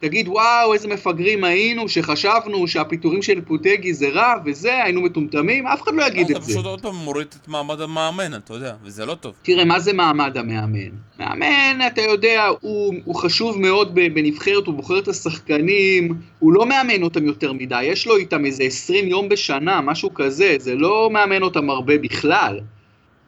תגיד 0.00 0.28
וואו 0.28 0.74
איזה 0.74 0.88
מפגרים 0.88 1.44
היינו 1.44 1.88
שחשבנו 1.88 2.68
שהפיטורים 2.68 3.22
של 3.22 3.40
פוטגי 3.40 3.94
זה 3.94 4.08
רע 4.08 4.34
וזה 4.44 4.84
היינו 4.84 5.00
מטומטמים 5.00 5.66
אף 5.66 5.82
אחד 5.82 5.94
לא 5.94 6.06
יגיד 6.06 6.20
את 6.20 6.26
זה. 6.26 6.34
אתה 6.34 6.40
פשוט 6.40 6.64
עוד 6.64 6.80
פעם 6.80 6.94
מוריד 6.94 7.26
את 7.40 7.48
מעמד 7.48 7.80
המאמן 7.80 8.34
אתה 8.34 8.54
יודע 8.54 8.74
וזה 8.84 9.06
לא 9.06 9.14
טוב. 9.14 9.34
תראה 9.42 9.64
מה 9.64 9.80
זה 9.80 9.92
מעמד 9.92 10.36
המאמן. 10.36 10.90
מאמן 11.18 11.86
אתה 11.86 12.02
יודע 12.02 12.48
הוא, 12.60 12.94
הוא 13.04 13.14
חשוב 13.14 13.60
מאוד 13.60 13.94
בנבחרת 13.94 14.66
הוא 14.66 14.74
בוחר 14.74 14.98
את 14.98 15.08
השחקנים 15.08 16.14
הוא 16.38 16.52
לא 16.52 16.66
מאמן 16.66 17.02
אותם 17.02 17.26
יותר 17.26 17.52
מדי 17.52 17.82
יש 17.82 18.06
לו 18.06 18.16
איתם 18.16 18.44
איזה 18.44 18.62
20 18.62 19.08
יום 19.08 19.28
בשנה 19.28 19.80
משהו 19.80 20.14
כזה 20.14 20.56
זה 20.58 20.74
לא 20.74 21.10
מאמן 21.12 21.42
אותם 21.42 21.70
הרבה 21.70 21.98
בכלל. 21.98 22.60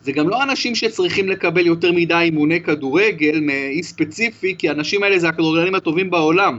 זה 0.03 0.13
גם 0.13 0.29
לא 0.29 0.43
אנשים 0.43 0.75
שצריכים 0.75 1.29
לקבל 1.29 1.67
יותר 1.67 1.93
מדי 1.93 2.15
אימוני 2.15 2.63
כדורגל 2.63 3.41
מאי 3.41 3.83
ספציפי, 3.83 4.55
כי 4.59 4.69
האנשים 4.69 5.03
האלה 5.03 5.19
זה 5.19 5.29
הכדורגלנים 5.29 5.75
הטובים 5.75 6.11
בעולם, 6.11 6.59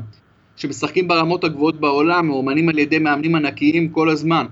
שמשחקים 0.55 1.07
ברמות 1.07 1.43
הגבוהות 1.43 1.79
בעולם, 1.79 2.27
מאומנים 2.27 2.69
על 2.69 2.79
ידי 2.79 3.00
מאמנים 3.00 3.35
ענקיים 3.35 3.89
כל 3.89 4.09
הזמן. 4.09 4.45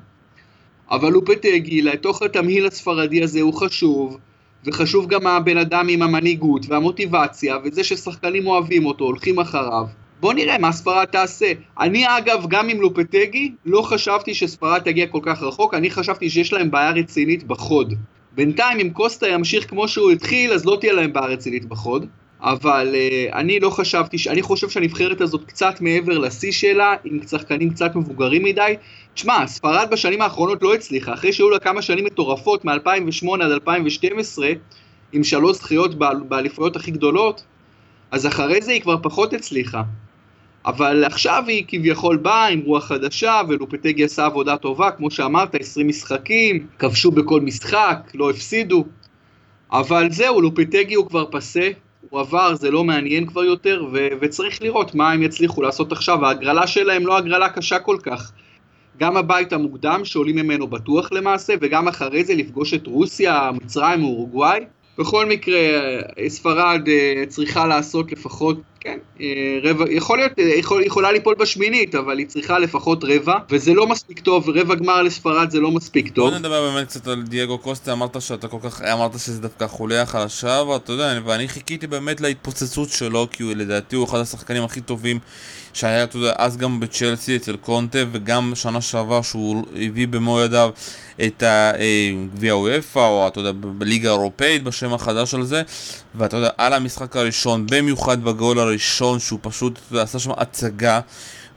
אבל 0.91 1.12
לופטגי, 1.12 1.81
לתוך 1.81 2.21
התמהיל 2.21 2.65
הספרדי 2.65 3.24
הזה 3.24 3.41
הוא 3.41 3.53
חשוב, 3.53 4.17
וחשוב 4.65 5.07
גם 5.07 5.27
הבן 5.27 5.57
אדם 5.57 5.88
עם 5.89 6.01
המנהיגות 6.01 6.65
והמוטיבציה, 6.69 7.57
וזה 7.63 7.83
ששחקנים 7.83 8.48
אוהבים 8.48 8.86
אותו, 8.86 9.05
הולכים 9.05 9.39
אחריו. 9.39 9.86
בוא 10.19 10.33
נראה 10.33 10.57
מה 10.57 10.71
ספרד 10.71 11.05
תעשה. 11.05 11.51
אני 11.79 12.17
אגב, 12.17 12.45
גם 12.50 12.69
עם 12.69 12.81
לופטגי, 12.81 13.51
לא 13.65 13.81
חשבתי 13.81 14.33
שספרד 14.33 14.81
תגיע 14.81 15.07
כל 15.07 15.19
כך 15.24 15.43
רחוק, 15.43 15.74
אני 15.74 15.91
חשבתי 15.91 16.29
שיש 16.29 16.53
להם 16.53 16.71
בעיה 16.71 16.91
רצינית 16.91 17.43
בחוד. 17.43 17.93
בינתיים 18.36 18.80
אם 18.80 18.90
קוסטה 18.90 19.28
ימשיך 19.28 19.70
כמו 19.70 19.88
שהוא 19.88 20.12
התחיל, 20.12 20.54
אז 20.54 20.66
לא 20.66 20.78
תהיה 20.80 20.94
להם 20.94 21.14
בעיה 21.14 21.26
רצינית 21.26 21.66
בחוד. 21.66 22.06
אבל 22.42 22.96
uh, 22.96 23.36
אני 23.36 23.60
לא 23.60 23.70
חשבתי, 23.70 24.18
אני 24.30 24.42
חושב 24.42 24.70
שהנבחרת 24.70 25.22
הזאת 25.22 25.46
קצת 25.46 25.82
מעבר 25.82 26.18
לשיא 26.18 26.52
שלה, 26.52 26.96
עם 27.04 27.20
שחקנים 27.28 27.70
קצת 27.70 27.96
מבוגרים 27.96 28.44
מדי. 28.44 28.76
תשמע, 29.14 29.48
ספרד 29.48 29.88
בשנים 29.92 30.22
האחרונות 30.22 30.64
לא 30.64 30.74
הצליחה, 30.74 31.14
אחרי 31.14 31.34
שהיו 31.34 31.50
לה 31.50 31.60
כמה 31.60 31.82
שנים 31.82 32.06
מטורפות 32.06 32.66
מ-2008 32.66 33.34
עד 33.44 33.52
2012, 33.52 34.48
עם 35.12 35.24
שלוש 35.24 35.58
זכיות 35.58 35.96
באליפויות 36.28 36.76
הכי 36.76 36.92
גדולות, 36.92 37.44
אז 38.12 38.28
אחרי 38.28 38.62
זה 38.62 38.72
היא 38.72 38.82
כבר 38.82 38.96
פחות 39.02 39.34
הצליחה. 39.34 39.82
אבל 40.65 41.03
עכשיו 41.03 41.44
היא 41.48 41.63
כביכול 41.68 42.18
באה 42.18 42.48
עם 42.48 42.62
רוח 42.65 42.86
חדשה, 42.86 43.41
ולופטגי 43.50 44.03
עשה 44.03 44.25
עבודה 44.25 44.58
טובה, 44.58 44.91
כמו 44.91 45.12
שאמרת, 45.12 45.56
20 45.56 45.88
משחקים, 45.88 46.68
כבשו 46.80 47.12
בכל 47.12 47.41
משחק, 47.41 47.98
לא 48.13 48.30
הפסידו. 48.30 48.86
אבל 49.72 50.12
זהו, 50.12 50.41
לופטגי 50.41 50.94
הוא 50.94 51.08
כבר 51.08 51.25
פסה, 51.32 51.70
הוא 52.10 52.20
עבר, 52.20 52.56
זה 52.56 52.72
לא 52.72 52.84
מעניין 52.84 53.25
כבר 53.25 53.44
יותר, 53.44 53.86
ו- 53.94 54.08
וצריך 54.22 54.62
לראות 54.62 54.96
מה 54.96 55.12
הם 55.12 55.24
יצליחו 55.24 55.62
לעשות 55.62 55.91
עכשיו. 55.91 56.25
ההגרלה 56.25 56.68
שלהם 56.68 57.08
לא 57.08 57.18
הגרלה 57.18 57.50
קשה 57.50 57.80
כל 57.80 57.98
כך. 58.03 58.32
גם 58.98 59.18
הבית 59.18 59.53
המוקדם, 59.53 60.06
שעולים 60.06 60.36
ממנו 60.36 60.68
בטוח 60.68 61.12
למעשה, 61.12 61.53
וגם 61.62 61.88
אחרי 61.88 62.24
זה 62.24 62.36
לפגוש 62.36 62.74
את 62.74 62.88
רוסיה, 62.88 63.51
מצרים, 63.53 64.03
אורוגוואי. 64.03 64.60
בכל 64.98 65.25
מקרה, 65.25 65.60
ספרד 66.27 66.82
צריכה 67.27 67.68
לעשות 67.68 68.12
לפחות 68.12 68.62
כן, 68.84 68.98
אה, 69.22 69.60
רבע, 69.64 69.86
יכול 69.92 70.18
להיות, 70.18 70.32
אה, 70.40 70.44
יכול, 70.44 70.84
יכולה 70.84 71.12
ליפול 71.12 71.36
בשמינית, 71.36 71.96
אבל 71.96 72.18
היא 72.18 72.28
צריכה 72.28 72.60
לפחות 72.60 73.04
רבע, 73.04 73.38
וזה 73.50 73.74
לא 73.74 73.88
מספיק 73.88 74.20
טוב, 74.20 74.50
רבע 74.50 74.76
גמר 74.76 75.02
לספרד 75.02 75.50
זה 75.50 75.60
לא 75.60 75.72
מספיק 75.72 76.10
טוב. 76.10 76.30
בוא 76.30 76.40
נדבר 76.40 76.72
באמת 76.72 76.88
קצת 76.88 77.08
על 77.08 77.22
דייגו 77.22 77.58
קוסטה, 77.58 77.92
אמרת 77.92 78.22
שאתה 78.22 78.48
כל 78.48 78.58
כך, 78.64 78.82
אמרת 78.82 79.20
שזה 79.20 79.42
דווקא 79.42 79.68
חוליה 79.68 80.06
חלשה, 80.06 80.62
ואתה 80.68 80.92
יודע, 80.92 81.20
ואני 81.26 81.48
חיכיתי 81.48 81.88
באמת 81.88 82.22
להתפוצצות 82.22 82.90
שלו, 82.90 83.28
כי 83.32 83.44
הוא 83.44 83.54
לדעתי 83.54 83.96
הוא 83.96 84.06
אחד 84.06 84.20
השחקנים 84.20 84.64
הכי 84.64 84.82
טובים 84.82 85.20
שהיה, 85.74 86.04
אתה 86.04 86.18
יודע, 86.18 86.34
אז 86.38 86.58
גם 86.58 86.80
בצ'לסי 86.80 87.36
אצל 87.36 87.56
קונטה, 87.56 88.00
וגם 88.12 88.52
שנה 88.56 88.82
שעבר 88.82 89.22
שהוא 89.22 89.64
הביא 89.76 90.08
במו 90.08 90.42
ידיו 90.42 90.70
את 91.26 91.44
הגביע 91.44 92.56
וופא, 92.56 93.00
או 93.00 93.28
אתה 93.28 93.40
יודע, 93.40 93.52
בליגה 93.52 94.10
האירופאית 94.10 94.64
בשם 94.64 94.94
החדש 94.94 95.34
על 95.34 95.44
זה, 95.44 95.62
ואתה 96.16 96.38
יודע, 96.38 96.50
על 96.58 96.74
המשחק 96.74 97.16
הראשון, 97.16 97.66
במיוחד 97.70 98.24
בגול 98.24 98.60
הראשון, 98.60 98.71
שהוא 98.78 99.40
פשוט, 99.42 99.80
עשה 99.92 100.20
שם 100.20 100.32
הצגה. 100.38 101.00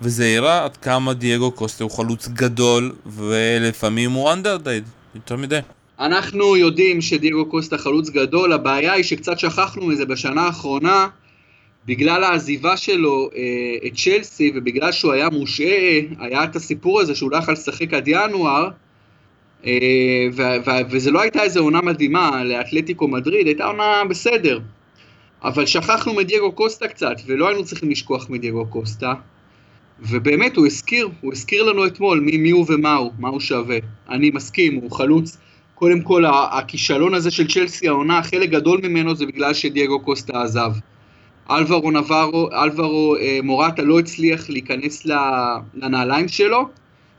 וזה 0.02 0.34
הראה 0.36 0.64
עד 0.64 0.76
כמה 0.76 1.14
דייגו 1.14 1.50
קוסטה 1.50 1.84
הוא 1.84 1.90
חלוץ 1.90 2.28
גדול, 2.28 2.92
ולפעמים 3.06 4.10
הוא 4.10 4.32
אנדרדייד, 4.32 4.84
יותר 5.14 5.36
מדי. 5.36 5.58
אנחנו 6.00 6.56
יודעים 6.56 7.00
שדייגו 7.00 7.46
קוסטה 7.46 7.78
חלוץ 7.78 8.10
גדול, 8.10 8.52
הבעיה 8.52 8.92
היא 8.92 9.04
שקצת 9.04 9.38
שכחנו 9.38 9.86
מזה 9.86 10.06
בשנה 10.06 10.42
האחרונה, 10.42 11.08
בגלל 11.86 12.24
העזיבה 12.24 12.76
שלו 12.76 13.30
אה, 13.36 13.40
את 13.86 13.92
צ'לסי 13.94 14.52
ובגלל 14.54 14.92
שהוא 14.92 15.12
היה 15.12 15.28
מושעה, 15.28 16.00
היה 16.18 16.44
את 16.44 16.56
הסיפור 16.56 17.00
הזה 17.00 17.14
שהוא 17.14 17.30
לא 17.30 17.36
יכול 17.36 17.54
לשחק 17.54 17.94
עד 17.94 18.08
ינואר, 18.08 18.68
אה, 19.66 20.26
וזה 20.90 21.10
לא 21.10 21.20
הייתה 21.20 21.42
איזו 21.42 21.60
עונה 21.60 21.82
מדהימה 21.82 22.44
לאתלטיקו 22.44 23.08
מדריד, 23.08 23.46
הייתה 23.46 23.64
עונה 23.64 24.02
בסדר. 24.10 24.60
אבל 25.44 25.66
שכחנו 25.66 26.14
מדייגו 26.14 26.52
קוסטה 26.52 26.88
קצת, 26.88 27.16
ולא 27.26 27.48
היינו 27.48 27.64
צריכים 27.64 27.90
לשכוח 27.90 28.30
מדייגו 28.30 28.66
קוסטה. 28.66 29.14
ובאמת, 30.00 30.56
הוא 30.56 30.66
הזכיר, 30.66 31.08
הוא 31.20 31.32
הזכיר 31.32 31.62
לנו 31.62 31.86
אתמול 31.86 32.20
מי, 32.20 32.36
מי 32.36 32.50
הוא 32.50 32.66
ומה 32.68 32.94
הוא, 32.94 33.12
מה 33.18 33.28
הוא 33.28 33.40
שווה. 33.40 33.78
אני 34.08 34.30
מסכים, 34.30 34.74
הוא 34.74 34.90
חלוץ. 34.90 35.36
קודם 35.74 36.02
כל, 36.02 36.24
הכישלון 36.50 37.14
הזה 37.14 37.30
של 37.30 37.48
צ'לסי 37.48 37.88
העונה, 37.88 38.22
חלק 38.22 38.50
גדול 38.50 38.80
ממנו 38.82 39.14
זה 39.14 39.26
בגלל 39.26 39.54
שדייגו 39.54 40.00
קוסטה 40.00 40.42
עזב. 40.42 40.72
אלברו 41.50 41.90
נברו, 41.90 42.48
אלברו 42.52 43.16
אה, 43.16 43.38
מורטה 43.42 43.82
לא 43.82 43.98
הצליח 43.98 44.50
להיכנס 44.50 45.06
לנעליים 45.74 46.28
שלו, 46.28 46.68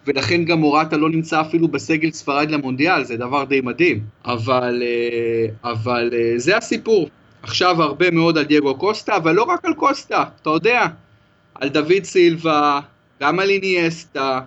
ולכן 0.08 0.46
גם 0.46 0.60
מורטה 0.60 0.98
לא 0.98 1.10
נמצא 1.10 1.42
אפילו 1.42 1.68
בסגל 1.68 2.12
ספרד 2.12 2.52
למונדיאל, 2.52 3.04
זה 3.04 3.18
דבר 3.18 3.44
די 3.44 3.62
מדהים. 3.62 4.00
אבל, 4.26 4.84
אה, 4.86 5.72
אבל 5.72 6.10
אה, 6.14 6.34
זה 6.38 6.58
הסיפור. 6.58 7.10
עכשיו 7.46 7.84
הרבה 7.84 8.12
מאוד 8.12 8.38
על 8.38 8.44
דייגו 8.44 8.76
קוסטה, 8.76 9.18
אבל 9.18 9.36
לא 9.36 9.44
רק 9.44 9.66
על 9.66 9.74
קוסטה, 9.74 10.24
אתה 10.42 10.50
יודע, 10.50 10.86
על 11.56 11.70
דוד 11.70 12.04
סילבה, 12.04 12.80
גם 13.22 13.40
על 13.40 13.50
איניאסטה, 13.50 14.42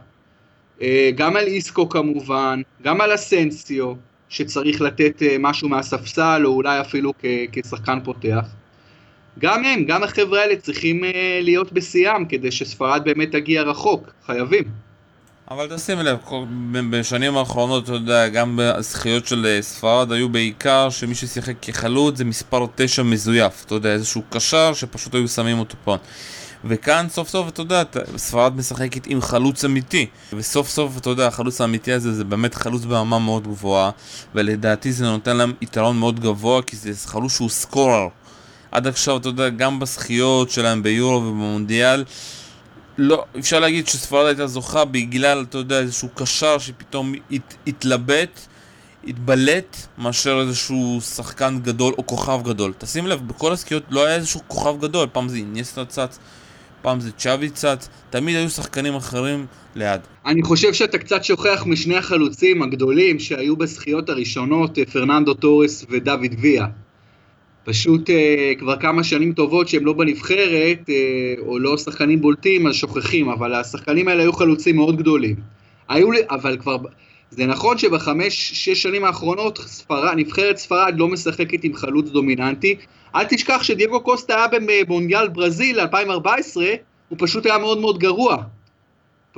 גם 1.14 1.36
על 1.36 1.46
איסקו 1.46 1.88
כמובן, 1.88 2.62
גם 2.82 3.00
על 3.00 3.14
אסנסיו, 3.14 3.92
שצריך 4.28 4.80
לתת 4.80 5.22
משהו 5.38 5.68
מהספסל, 5.68 6.42
או 6.44 6.50
אולי 6.50 6.80
אפילו 6.80 7.12
כשחקן 7.52 7.98
פותח. 8.04 8.46
גם 9.38 9.64
הם, 9.64 9.84
גם 9.84 10.02
החבר'ה 10.02 10.40
האלה 10.40 10.56
צריכים 10.56 11.04
אה, 11.04 11.40
להיות 11.42 11.72
בשיאם 11.72 12.24
כדי 12.24 12.50
שספרד 12.50 13.02
באמת 13.04 13.32
תגיע 13.32 13.62
רחוק, 13.62 14.10
חייבים. 14.26 14.64
אבל 15.50 15.76
תשים 15.76 15.98
לב, 15.98 16.18
בשנים 16.90 17.36
האחרונות, 17.36 17.84
אתה 17.84 17.92
יודע, 17.92 18.28
גם 18.28 18.60
בזכיות 18.62 19.26
של 19.26 19.46
אה, 19.46 19.62
ספרד 19.62 20.12
היו 20.12 20.28
בעיקר 20.28 20.90
שמי 20.90 21.14
ששיחק 21.14 21.54
כחלוץ 21.62 22.16
זה 22.16 22.24
מספר 22.24 22.66
9 22.74 23.02
מזויף, 23.02 23.64
אתה 23.66 23.74
יודע, 23.74 23.92
איזשהו 23.92 24.22
קשר 24.30 24.74
שפשוט 24.74 25.14
היו 25.14 25.28
שמים 25.28 25.58
אותו 25.58 25.76
פה. 25.84 25.96
וכאן 26.64 27.06
סוף 27.10 27.28
סוף, 27.28 27.48
אתה 27.48 27.62
יודע, 27.62 27.82
ספרד 28.16 28.56
משחקת 28.56 29.06
עם 29.06 29.20
חלוץ 29.20 29.64
אמיתי. 29.64 30.06
וסוף 30.32 30.68
סוף, 30.68 30.96
אתה 30.96 31.10
יודע, 31.10 31.26
החלוץ 31.26 31.60
האמיתי 31.60 31.92
הזה 31.92 32.12
זה 32.12 32.24
באמת 32.24 32.54
חלוץ 32.54 32.84
ברמה 32.84 33.18
מאוד 33.18 33.48
גבוהה 33.48 33.90
ולדעתי 34.34 34.92
זה 34.92 35.04
נותן 35.04 35.36
להם 35.36 35.52
יתרון 35.60 35.98
מאוד 35.98 36.20
גבוה 36.20 36.62
כי 36.62 36.76
זה 36.76 37.08
חלוץ 37.08 37.32
שהוא 37.32 37.50
סקורר. 37.50 38.08
עד 38.72 38.86
עכשיו, 38.86 39.16
אתה 39.16 39.28
יודע, 39.28 39.48
גם 39.48 39.80
בזכיות 39.80 40.50
שלהם 40.50 40.82
ביורו 40.82 41.16
ובמונדיאל, 41.16 42.04
לא, 42.98 43.24
אפשר 43.38 43.60
להגיד 43.60 43.88
שספרד 43.88 44.26
הייתה 44.26 44.46
זוכה 44.46 44.84
בגלל, 44.84 45.44
אתה 45.48 45.58
יודע, 45.58 45.80
איזשהו 45.80 46.08
קשר 46.14 46.58
שפתאום 46.58 47.14
הת, 47.30 47.54
התלבט, 47.66 48.40
התבלט, 49.06 49.76
מאשר 49.98 50.40
איזשהו 50.40 50.98
שחקן 51.00 51.58
גדול 51.62 51.94
או 51.98 52.06
כוכב 52.06 52.40
גדול. 52.44 52.72
תשים 52.78 53.06
לב, 53.06 53.28
בכל 53.28 53.52
הזכיות 53.52 53.82
לא 53.90 54.06
היה 54.06 54.16
איזשהו 54.16 54.40
כוכב 54.46 54.80
גדול, 54.80 55.08
פעם 55.12 55.28
זה 55.28 55.36
אינייסטה 55.36 55.84
צץ, 55.84 56.18
פעם 56.82 57.00
זה 57.00 57.12
צ'אבי 57.12 57.50
צץ, 57.50 57.88
תמיד 58.10 58.36
היו 58.36 58.50
שחקנים 58.50 58.94
אחרים 58.94 59.46
ליד. 59.74 60.00
אני 60.26 60.42
חושב 60.42 60.72
שאתה 60.72 60.98
קצת 60.98 61.24
שוכח 61.24 61.62
משני 61.66 61.96
החלוצים 61.96 62.62
הגדולים 62.62 63.18
שהיו 63.18 63.56
בזכיות 63.56 64.08
הראשונות, 64.08 64.78
פרננדו 64.92 65.34
טורס 65.34 65.84
ודוד 65.90 66.34
ויה. 66.40 66.66
פשוט 67.68 68.10
אה, 68.10 68.58
כבר 68.58 68.76
כמה 68.76 69.04
שנים 69.04 69.32
טובות 69.32 69.68
שהם 69.68 69.86
לא 69.86 69.92
בנבחרת, 69.92 70.78
אה, 70.86 71.40
או 71.40 71.58
לא 71.58 71.76
שחקנים 71.76 72.20
בולטים, 72.20 72.66
אז 72.66 72.74
שוכחים, 72.74 73.28
אבל 73.28 73.54
השחקנים 73.54 74.08
האלה 74.08 74.22
היו 74.22 74.32
חלוצים 74.32 74.76
מאוד 74.76 74.96
גדולים. 74.96 75.36
היו 75.88 76.08
אבל 76.30 76.56
כבר, 76.56 76.76
זה 77.30 77.46
נכון 77.46 77.78
שבחמש, 77.78 78.50
שש 78.54 78.82
שנים 78.82 79.04
האחרונות 79.04 79.58
ספרד, 79.58 80.14
נבחרת 80.16 80.56
ספרד 80.56 80.94
לא 80.96 81.08
משחקת 81.08 81.64
עם 81.64 81.74
חלוץ 81.74 82.08
דומיננטי. 82.10 82.76
אל 83.14 83.24
תשכח 83.24 83.62
שדייגו 83.62 84.00
קוסטה 84.00 84.34
היה 84.34 84.60
במונדיאל 84.66 85.28
ברזיל 85.28 85.80
2014, 85.80 86.66
הוא 87.08 87.18
פשוט 87.20 87.46
היה 87.46 87.58
מאוד 87.58 87.80
מאוד 87.80 87.98
גרוע. 87.98 88.36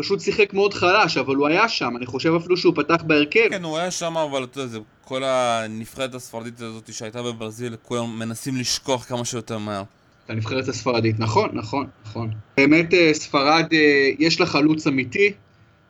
פשוט 0.00 0.20
שיחק 0.20 0.54
מאוד 0.54 0.74
חלש, 0.74 1.16
אבל 1.16 1.36
הוא 1.36 1.48
היה 1.48 1.68
שם, 1.68 1.96
אני 1.96 2.06
חושב 2.06 2.34
אפילו 2.34 2.56
שהוא 2.56 2.74
פתח 2.76 3.02
בהרכב. 3.06 3.48
כן, 3.50 3.64
הוא 3.64 3.78
היה 3.78 3.90
שם, 3.90 4.16
אבל 4.16 4.44
אתה 4.44 4.60
יודע, 4.60 4.78
כל 5.04 5.22
הנבחרת 5.24 6.14
הספרדית 6.14 6.60
הזאת 6.60 6.92
שהייתה 6.92 7.22
בברזיל, 7.22 7.76
כולם 7.82 8.18
מנסים 8.18 8.56
לשכוח 8.56 9.04
כמה 9.04 9.24
שיותר 9.24 9.58
מהר. 9.58 9.82
את 10.24 10.30
הנבחרת 10.30 10.68
הספרדית, 10.68 11.18
נכון, 11.18 11.50
נכון, 11.52 11.86
נכון. 12.04 12.30
באמת 12.56 12.94
אה, 12.94 13.10
ספרד, 13.14 13.64
אה, 13.72 14.10
יש 14.18 14.40
לה 14.40 14.46
חלוץ 14.46 14.86
אמיתי, 14.86 15.32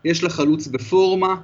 יש 0.05 0.23
לה 0.23 0.31
חלוץ 0.31 0.67
בפורמה. 0.67 1.35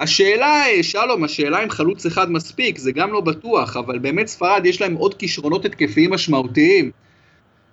השאלה, 0.00 0.66
אה, 0.66 0.82
שלום, 0.82 1.24
השאלה 1.24 1.64
אם 1.64 1.70
חלוץ 1.70 2.06
אחד 2.06 2.30
מספיק, 2.30 2.78
זה 2.78 2.92
גם 2.92 3.12
לא 3.12 3.20
בטוח, 3.20 3.76
אבל 3.76 3.98
באמת 3.98 4.26
ספרד 4.26 4.66
יש 4.66 4.80
להם 4.80 4.94
עוד 4.94 5.14
כישרונות 5.14 5.64
התקפיים 5.64 6.10
משמעותיים, 6.10 6.90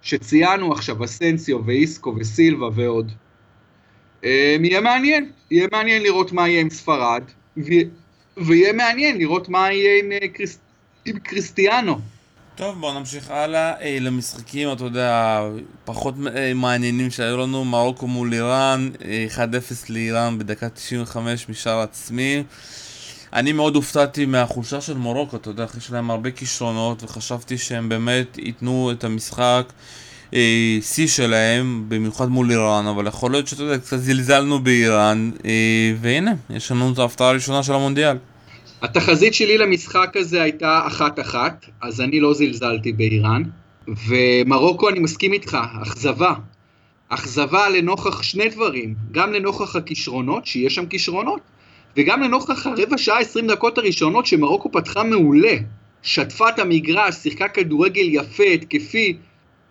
שציינו 0.02 0.72
עכשיו, 0.72 1.04
אסנסיו 1.04 1.66
ואיסקו 1.66 2.16
וסילבה 2.20 2.70
ועוד. 2.74 3.12
יהיה 4.24 4.82
מעניין, 4.82 5.32
יהיה 5.52 5.68
מעניין 5.72 6.02
לראות 6.02 6.32
מה 6.32 6.50
יהיה 6.50 6.62
עם 6.62 6.70
ספרד, 6.70 7.24
ויהיה 8.38 8.74
מעניין 8.74 9.18
לראות 9.18 9.50
מה 9.50 9.72
יהיה 9.72 10.00
עם, 10.04 10.12
אה, 10.12 10.28
קריס... 10.28 10.60
עם 11.06 11.20
קריסטיאנו. 11.20 12.00
טוב, 12.56 12.80
בואו 12.80 13.00
נמשיך 13.00 13.32
הלאה 13.32 13.82
אה, 13.82 13.98
למשחקים, 14.02 14.72
אתה 14.72 14.84
יודע, 14.84 15.42
פחות 15.86 16.16
אה, 16.36 16.54
מעניינים 16.54 17.12
שהיו 17.12 17.38
לנו, 17.38 17.66
מרוקו 17.66 18.08
מול 18.08 18.34
איראן, 18.34 18.90
אה, 19.06 19.26
1-0 19.36 19.40
לאיראן 19.90 20.40
בדקה 20.40 20.70
95 20.70 21.50
משער 21.50 21.80
עצמי. 21.80 22.44
אני 23.34 23.52
מאוד 23.52 23.76
הופתעתי 23.76 24.26
מהחולשה 24.26 24.82
של 24.82 24.98
מרוקו, 24.98 25.38
אתה 25.38 25.50
יודע, 25.50 25.66
יש 25.78 25.92
להם 25.92 26.12
הרבה 26.12 26.32
כישרונות, 26.32 27.04
וחשבתי 27.04 27.58
שהם 27.58 27.90
באמת 27.90 28.38
ייתנו 28.38 28.92
את 28.92 29.04
המשחק 29.04 29.64
אה, 29.70 30.03
שיא 30.82 31.08
שלהם, 31.08 31.86
במיוחד 31.88 32.30
מול 32.30 32.52
איראן, 32.52 32.88
אבל 32.88 33.08
יכול 33.08 33.32
להיות 33.32 33.48
שאתה 33.48 33.64
יודע, 33.64 33.78
קצת 33.78 33.98
זלזלנו 33.98 34.60
באיראן, 34.60 35.32
אה, 35.46 35.94
והנה, 36.02 36.34
יש 36.50 36.72
לנו 36.72 36.94
את 36.94 37.00
ההפתעה 37.00 37.30
הראשונה 37.30 37.64
של 37.64 37.74
המונדיאל. 37.74 38.18
התחזית 38.82 39.34
שלי 39.34 39.58
למשחק 39.58 40.12
הזה 40.16 40.42
הייתה 40.42 40.82
אחת-אחת, 40.88 41.66
אז 41.82 42.02
אני 42.02 42.20
לא 42.20 42.34
זלזלתי 42.34 42.94
באיראן, 42.94 43.44
ומרוקו, 44.08 44.90
אני 44.90 45.00
מסכים 45.00 45.34
איתך, 45.34 45.58
אכזבה. 45.82 46.34
אכזבה 47.10 47.70
לנוכח 47.70 48.22
שני 48.22 48.50
דברים, 48.50 48.96
גם 49.12 49.34
לנוכח 49.34 49.76
הכישרונות, 49.76 50.46
שיש 50.46 50.76
שם 50.76 50.86
כישרונות, 50.86 51.42
וגם 51.98 52.22
לנוכח 52.22 52.68
הרבע 52.68 52.98
שעה, 52.98 53.20
עשרים 53.20 53.48
דקות 53.48 53.78
הראשונות 53.78 54.26
שמרוקו 54.26 54.72
פתחה 54.72 55.04
מעולה. 55.04 55.56
שטפה 56.02 56.50
את 56.50 56.60
המגרש, 56.60 57.16
שיחקה 57.16 57.48
כדורגל 57.48 58.06
יפה, 58.06 58.44
התקפי, 58.44 59.18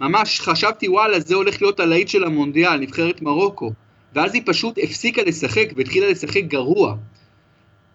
ממש 0.03 0.41
חשבתי 0.41 0.89
וואלה 0.89 1.21
זה 1.21 1.35
הולך 1.35 1.63
להיות 1.63 1.81
הלהיט 1.81 2.09
של 2.09 2.25
המונדיאל, 2.25 2.77
נבחרת 2.77 3.23
מרוקו. 3.23 3.73
ואז 4.15 4.35
היא 4.35 4.43
פשוט 4.47 4.79
הפסיקה 4.83 5.23
לשחק 5.23 5.67
והתחילה 5.77 6.11
לשחק 6.11 6.43
גרוע. 6.45 6.95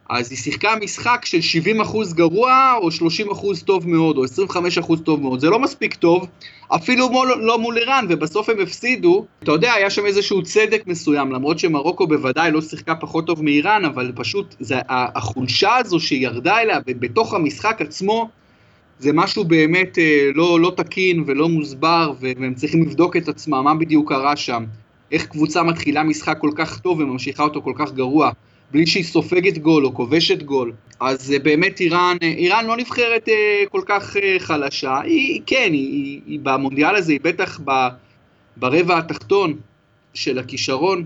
אז 0.09 0.31
היא 0.31 0.37
שיחקה 0.37 0.75
משחק 0.81 1.25
של 1.25 1.37
70% 1.83 2.13
גרוע, 2.13 2.73
או 2.81 2.89
30% 2.89 3.63
טוב 3.65 3.89
מאוד, 3.89 4.17
או 4.17 4.23
25% 4.25 4.97
טוב 5.03 5.21
מאוד. 5.21 5.39
זה 5.39 5.49
לא 5.49 5.59
מספיק 5.59 5.93
טוב, 5.93 6.27
אפילו 6.67 7.09
מול, 7.09 7.33
לא 7.41 7.59
מול 7.59 7.77
איראן, 7.77 8.05
ובסוף 8.09 8.49
הם 8.49 8.59
הפסידו. 8.59 9.25
אתה 9.43 9.51
יודע, 9.51 9.73
היה 9.73 9.89
שם 9.89 10.05
איזשהו 10.05 10.43
צדק 10.43 10.83
מסוים, 10.87 11.31
למרות 11.31 11.59
שמרוקו 11.59 12.07
בוודאי 12.07 12.51
לא 12.51 12.61
שיחקה 12.61 12.95
פחות 12.95 13.27
טוב 13.27 13.43
מאיראן, 13.43 13.85
אבל 13.85 14.11
פשוט 14.15 14.55
זה, 14.59 14.75
החולשה 14.89 15.75
הזו 15.75 15.99
שירדה 15.99 16.57
אליה 16.57 16.79
בתוך 16.85 17.33
המשחק 17.33 17.81
עצמו, 17.81 18.29
זה 18.99 19.13
משהו 19.13 19.43
באמת 19.43 19.97
אה, 19.97 20.29
לא, 20.35 20.59
לא 20.59 20.73
תקין 20.77 21.23
ולא 21.27 21.49
מוסבר, 21.49 22.13
והם 22.19 22.53
צריכים 22.53 22.81
לבדוק 22.83 23.17
את 23.17 23.27
עצמם, 23.27 23.63
מה 23.63 23.75
בדיוק 23.75 24.09
קרה 24.09 24.35
שם. 24.35 24.63
איך 25.11 25.25
קבוצה 25.25 25.63
מתחילה 25.63 26.03
משחק 26.03 26.37
כל 26.41 26.51
כך 26.55 26.79
טוב 26.79 26.99
וממשיכה 26.99 27.43
אותו 27.43 27.61
כל 27.61 27.73
כך 27.75 27.93
גרוע, 27.93 28.31
בלי 28.71 28.87
שהיא 28.87 29.03
סופגת 29.03 29.57
גול 29.57 29.85
או 29.85 29.93
כובשת 29.93 30.43
גול. 30.43 30.73
אז 30.99 31.31
אה, 31.31 31.39
באמת 31.39 31.79
איראן, 31.79 32.17
אה, 32.23 32.27
איראן 32.27 32.65
לא 32.65 32.77
נבחרת 32.77 33.29
אה, 33.29 33.63
כל 33.69 33.81
כך 33.85 34.17
אה, 34.17 34.35
חלשה, 34.39 35.01
היא 35.01 35.41
כן, 35.45 35.69
היא, 35.71 35.91
היא, 35.91 36.21
היא 36.25 36.39
במונדיאל 36.43 36.95
הזה, 36.95 37.11
היא 37.11 37.19
בטח 37.23 37.59
ב, 37.65 37.71
ברבע 38.57 38.97
התחתון 38.97 39.53
של 40.13 40.39
הכישרון, 40.39 41.05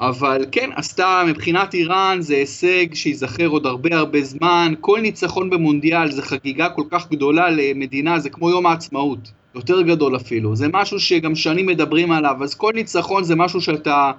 אבל 0.00 0.44
כן, 0.52 0.70
עשתה 0.76 1.22
מבחינת 1.26 1.74
איראן 1.74 2.18
זה 2.20 2.34
הישג 2.34 2.94
שייזכר 2.94 3.46
עוד 3.46 3.66
הרבה 3.66 3.96
הרבה 3.96 4.22
זמן, 4.22 4.74
כל 4.80 5.00
ניצחון 5.00 5.50
במונדיאל 5.50 6.12
זה 6.12 6.22
חגיגה 6.22 6.68
כל 6.68 6.82
כך 6.90 7.10
גדולה 7.10 7.50
למדינה, 7.50 8.18
זה 8.18 8.30
כמו 8.30 8.50
יום 8.50 8.66
העצמאות, 8.66 9.18
יותר 9.54 9.82
גדול 9.82 10.16
אפילו, 10.16 10.56
זה 10.56 10.66
משהו 10.72 11.00
שגם 11.00 11.34
שנים 11.34 11.66
מדברים 11.66 12.12
עליו, 12.12 12.44
אז 12.44 12.54
כל 12.54 12.72
ניצחון 12.74 13.24
זה 13.24 13.34
משהו 13.34 13.60
שאתה, 13.60 14.12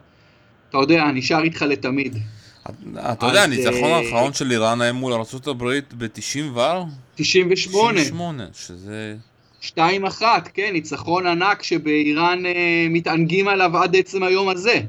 אתה 0.69 0.77
יודע, 0.77 1.05
נשאר 1.11 1.43
איתך 1.43 1.61
לתמיד. 1.61 2.17
אתה 2.97 3.25
יודע, 3.25 3.39
אז, 3.39 3.45
הניצחון 3.45 3.89
אה, 3.89 3.97
האחרון 3.97 4.33
של 4.33 4.51
איראן 4.51 4.81
היה 4.81 4.93
מול 4.93 5.13
ארה"ב 5.13 5.63
ב-90 5.97 6.39
ור? 6.53 6.85
98, 7.15 7.99
98, 8.01 8.43
שזה... 8.53 9.15
2-1, 9.61 10.21
כן, 10.53 10.69
ניצחון 10.73 11.27
ענק 11.27 11.63
שבאיראן 11.63 12.45
אה, 12.45 12.87
מתענגים 12.89 13.47
עליו 13.47 13.77
עד 13.77 13.95
עצם 13.95 14.23
היום 14.23 14.49
הזה. 14.49 14.81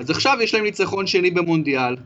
אז 0.00 0.10
עכשיו 0.10 0.38
יש 0.42 0.54
להם 0.54 0.64
ניצחון 0.64 1.06
שני 1.06 1.30
במונדיאל, 1.30 1.96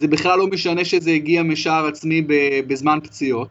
זה 0.00 0.08
בכלל 0.08 0.38
לא 0.38 0.46
משנה 0.46 0.84
שזה 0.84 1.10
הגיע 1.10 1.42
משער 1.42 1.86
עצמי 1.86 2.22
בזמן 2.66 2.98
פציעות, 3.02 3.48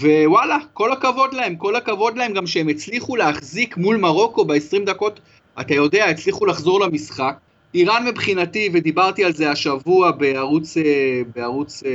ווואלה, 0.00 0.58
כל 0.72 0.92
הכבוד 0.92 1.34
להם, 1.34 1.56
כל 1.56 1.76
הכבוד 1.76 2.16
להם 2.16 2.32
גם 2.32 2.46
שהם 2.46 2.68
הצליחו 2.68 3.16
להחזיק 3.16 3.76
מול 3.76 3.96
מרוקו 3.96 4.44
ב-20 4.44 4.86
דקות, 4.86 5.20
אתה 5.60 5.74
יודע, 5.74 6.04
הצליחו 6.04 6.46
לחזור 6.46 6.80
למשחק. 6.80 7.36
איראן 7.74 8.06
מבחינתי, 8.06 8.70
ודיברתי 8.72 9.24
על 9.24 9.32
זה 9.32 9.50
השבוע 9.50 10.10
בערוץ, 10.10 10.76
אה, 10.76 11.22
בערוץ 11.34 11.82
אה, 11.86 11.90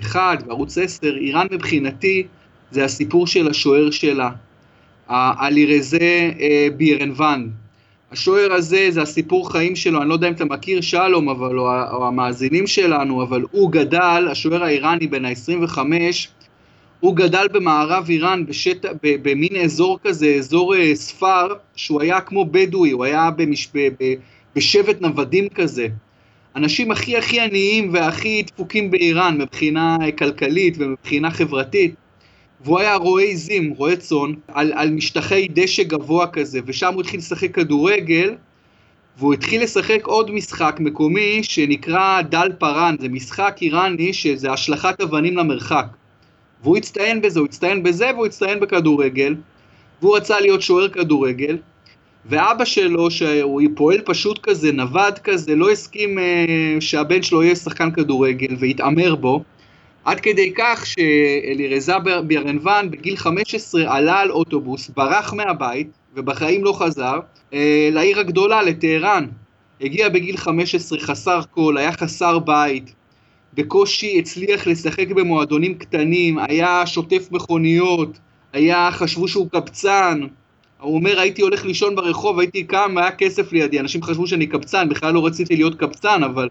1, 0.00 0.42
בערוץ 0.42 0.78
10, 0.78 1.16
איראן 1.16 1.46
מבחינתי 1.50 2.26
זה 2.70 2.84
הסיפור 2.84 3.26
של 3.26 3.48
השוער 3.48 3.90
שלה, 3.90 4.30
האלירזה 5.08 6.30
אה, 6.40 6.68
בירנבן. 6.76 7.48
השוער 8.12 8.52
הזה 8.52 8.86
זה 8.90 9.02
הסיפור 9.02 9.52
חיים 9.52 9.76
שלו, 9.76 10.00
אני 10.00 10.08
לא 10.08 10.14
יודע 10.14 10.28
אם 10.28 10.32
אתה 10.32 10.44
מכיר 10.44 10.80
שלום, 10.80 11.28
אבל, 11.28 11.58
או, 11.58 11.68
או 11.92 12.06
המאזינים 12.06 12.66
שלנו, 12.66 13.22
אבל 13.22 13.42
הוא 13.50 13.72
גדל, 13.72 14.28
השוער 14.30 14.64
האיראני 14.64 15.06
בן 15.06 15.24
ה-25, 15.24 15.78
הוא 17.00 17.16
גדל 17.16 17.46
במערב 17.52 18.04
איראן, 18.08 18.46
בשט, 18.46 18.86
במין 19.02 19.56
אזור 19.64 19.98
כזה, 20.02 20.34
אזור 20.38 20.74
אה, 20.76 20.94
ספר, 20.94 21.46
שהוא 21.76 22.02
היה 22.02 22.20
כמו 22.20 22.44
בדואי, 22.44 22.90
הוא 22.90 23.04
היה 23.04 23.30
במש, 23.30 23.68
ב, 23.74 23.88
בשבט 24.56 25.00
נוודים 25.00 25.48
כזה. 25.48 25.86
אנשים 26.56 26.90
הכי 26.90 27.16
הכי 27.16 27.40
עניים 27.40 27.90
והכי 27.92 28.42
דפוקים 28.42 28.90
באיראן 28.90 29.38
מבחינה 29.38 29.96
כלכלית 30.18 30.74
ומבחינה 30.78 31.30
חברתית. 31.30 31.94
והוא 32.64 32.78
היה 32.78 32.96
רועה 32.96 33.24
עיזים, 33.24 33.74
רועה 33.76 33.96
צאן, 33.96 34.32
על, 34.48 34.72
על 34.76 34.90
משטחי 34.90 35.48
דשא 35.50 35.82
גבוה 35.82 36.26
כזה, 36.26 36.60
ושם 36.66 36.94
הוא 36.94 37.00
התחיל 37.00 37.18
לשחק 37.20 37.54
כדורגל, 37.54 38.34
והוא 39.18 39.34
התחיל 39.34 39.62
לשחק 39.62 40.00
עוד 40.04 40.30
משחק 40.30 40.76
מקומי 40.80 41.42
שנקרא 41.42 42.22
דל 42.22 42.52
פארן, 42.58 42.96
זה 43.00 43.08
משחק 43.08 43.58
איראני 43.60 44.12
שזה 44.12 44.52
השלכת 44.52 45.00
אבנים 45.00 45.36
למרחק. 45.36 45.86
והוא 46.62 46.76
הצטיין 46.76 47.20
בזה, 47.20 47.40
הוא 47.40 47.46
הצטיין 47.46 47.82
בזה 47.82 48.10
והוא 48.14 48.26
הצטיין 48.26 48.60
בכדורגל, 48.60 49.34
והוא 50.02 50.16
רצה 50.16 50.40
להיות 50.40 50.62
שוער 50.62 50.88
כדורגל, 50.88 51.56
ואבא 52.26 52.64
שלו, 52.64 53.10
שהוא 53.10 53.62
פועל 53.74 54.00
פשוט 54.00 54.38
כזה, 54.42 54.72
נווד 54.72 55.18
כזה, 55.18 55.56
לא 55.56 55.70
הסכים 55.70 56.18
אה, 56.18 56.76
שהבן 56.80 57.22
שלו 57.22 57.42
יהיה 57.42 57.56
שחקן 57.56 57.90
כדורגל 57.90 58.56
והתעמר 58.58 59.14
בו, 59.14 59.42
עד 60.08 60.20
כדי 60.20 60.52
כך 60.56 60.86
שאלירזה 60.86 61.92
בירנבן 62.26 62.86
בגיל 62.90 63.16
15 63.16 63.96
עלה 63.96 64.20
על 64.20 64.30
אוטובוס, 64.30 64.90
ברח 64.96 65.32
מהבית 65.32 65.88
ובחיים 66.14 66.64
לא 66.64 66.72
חזר 66.72 67.18
אה, 67.54 67.88
לעיר 67.92 68.20
הגדולה, 68.20 68.62
לטהרן. 68.62 69.26
הגיע 69.80 70.08
בגיל 70.08 70.36
15 70.36 70.98
חסר 70.98 71.40
כל, 71.50 71.76
היה 71.78 71.92
חסר 71.92 72.38
בית, 72.38 72.94
בקושי 73.54 74.18
הצליח 74.18 74.66
לשחק 74.66 75.08
במועדונים 75.08 75.74
קטנים, 75.74 76.38
היה 76.38 76.86
שוטף 76.86 77.28
מכוניות, 77.30 78.18
היה, 78.52 78.88
חשבו 78.92 79.28
שהוא 79.28 79.48
קבצן. 79.50 80.20
הוא 80.80 80.94
אומר, 80.94 81.20
הייתי 81.20 81.42
הולך 81.42 81.64
לישון 81.64 81.96
ברחוב, 81.96 82.38
הייתי 82.38 82.64
קם, 82.64 82.98
היה 82.98 83.10
כסף 83.10 83.52
לידי, 83.52 83.80
אנשים 83.80 84.02
חשבו 84.02 84.26
שאני 84.26 84.46
קבצן, 84.46 84.88
בכלל 84.88 85.14
לא 85.14 85.26
רציתי 85.26 85.56
להיות 85.56 85.74
קבצן, 85.74 86.22
אבל 86.22 86.48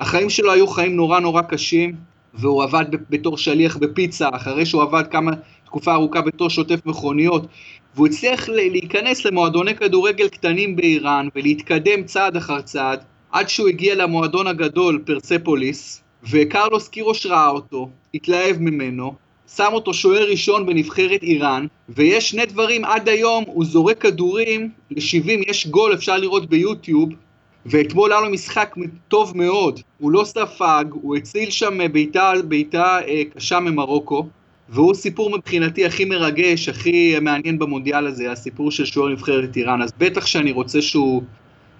החיים 0.00 0.30
שלו 0.30 0.52
היו 0.52 0.66
חיים 0.66 0.96
נורא 0.96 1.20
נורא 1.20 1.42
קשים. 1.42 2.09
והוא 2.34 2.62
עבד 2.62 2.84
בתור 3.10 3.38
שליח 3.38 3.76
בפיצה, 3.76 4.28
אחרי 4.32 4.66
שהוא 4.66 4.82
עבד 4.82 5.04
כמה, 5.10 5.32
תקופה 5.64 5.94
ארוכה 5.94 6.20
בתור 6.20 6.50
שוטף 6.50 6.86
מכוניות, 6.86 7.46
והוא 7.94 8.06
הצליח 8.06 8.48
להיכנס 8.48 9.24
למועדוני 9.24 9.74
כדורגל 9.74 10.28
קטנים 10.28 10.76
באיראן 10.76 11.28
ולהתקדם 11.36 12.04
צעד 12.04 12.36
אחר 12.36 12.60
צעד, 12.60 13.00
עד 13.32 13.48
שהוא 13.48 13.68
הגיע 13.68 13.94
למועדון 13.94 14.46
הגדול, 14.46 15.02
פרספוליס, 15.06 16.02
וקרלוס 16.30 16.88
קירוש 16.88 17.26
ראה 17.26 17.48
אותו, 17.48 17.88
התלהב 18.14 18.56
ממנו, 18.60 19.14
שם 19.56 19.68
אותו 19.72 19.94
שוער 19.94 20.30
ראשון 20.30 20.66
בנבחרת 20.66 21.22
איראן, 21.22 21.66
ויש 21.88 22.30
שני 22.30 22.46
דברים 22.46 22.84
עד 22.84 23.08
היום, 23.08 23.44
הוא 23.46 23.64
זורק 23.64 23.98
כדורים 23.98 24.70
ל-70, 24.90 25.48
יש 25.48 25.66
גול, 25.66 25.94
אפשר 25.94 26.16
לראות 26.16 26.48
ביוטיוב, 26.48 27.08
ואתמול 27.66 28.12
היה 28.12 28.20
לו 28.20 28.30
משחק 28.30 28.74
טוב 29.08 29.36
מאוד, 29.36 29.80
הוא 29.98 30.10
לא 30.10 30.24
ספג, 30.24 30.84
הוא 30.92 31.16
הציל 31.16 31.50
שם 31.50 31.92
בעיטה, 31.92 32.32
בעיטה 32.48 32.98
אה, 33.08 33.22
קשה 33.34 33.60
ממרוקו, 33.60 34.26
והוא 34.68 34.94
סיפור 34.94 35.30
מבחינתי 35.36 35.86
הכי 35.86 36.04
מרגש, 36.04 36.68
הכי 36.68 37.18
מעניין 37.20 37.58
במונדיאל 37.58 38.06
הזה, 38.06 38.32
הסיפור 38.32 38.70
של 38.70 38.84
שוער 38.84 39.08
נבחרת 39.08 39.56
איראן, 39.56 39.82
אז 39.82 39.92
בטח 39.98 40.26
שאני 40.26 40.52
רוצה 40.52 40.82
שהוא 40.82 41.22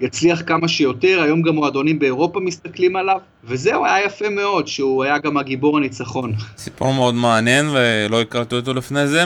יצליח 0.00 0.42
כמה 0.46 0.68
שיותר, 0.68 1.20
היום 1.22 1.42
גם 1.42 1.54
מועדונים 1.54 1.98
באירופה 1.98 2.40
מסתכלים 2.40 2.96
עליו, 2.96 3.18
וזהו, 3.44 3.84
היה 3.84 4.04
יפה 4.04 4.28
מאוד 4.28 4.68
שהוא 4.68 5.04
היה 5.04 5.18
גם 5.18 5.36
הגיבור 5.36 5.76
הניצחון. 5.76 6.32
סיפור 6.58 6.94
מאוד 6.94 7.14
מעניין 7.14 7.66
ולא 7.72 8.20
הכרתי 8.20 8.54
אותו 8.54 8.74
לפני 8.74 9.06
זה. 9.08 9.24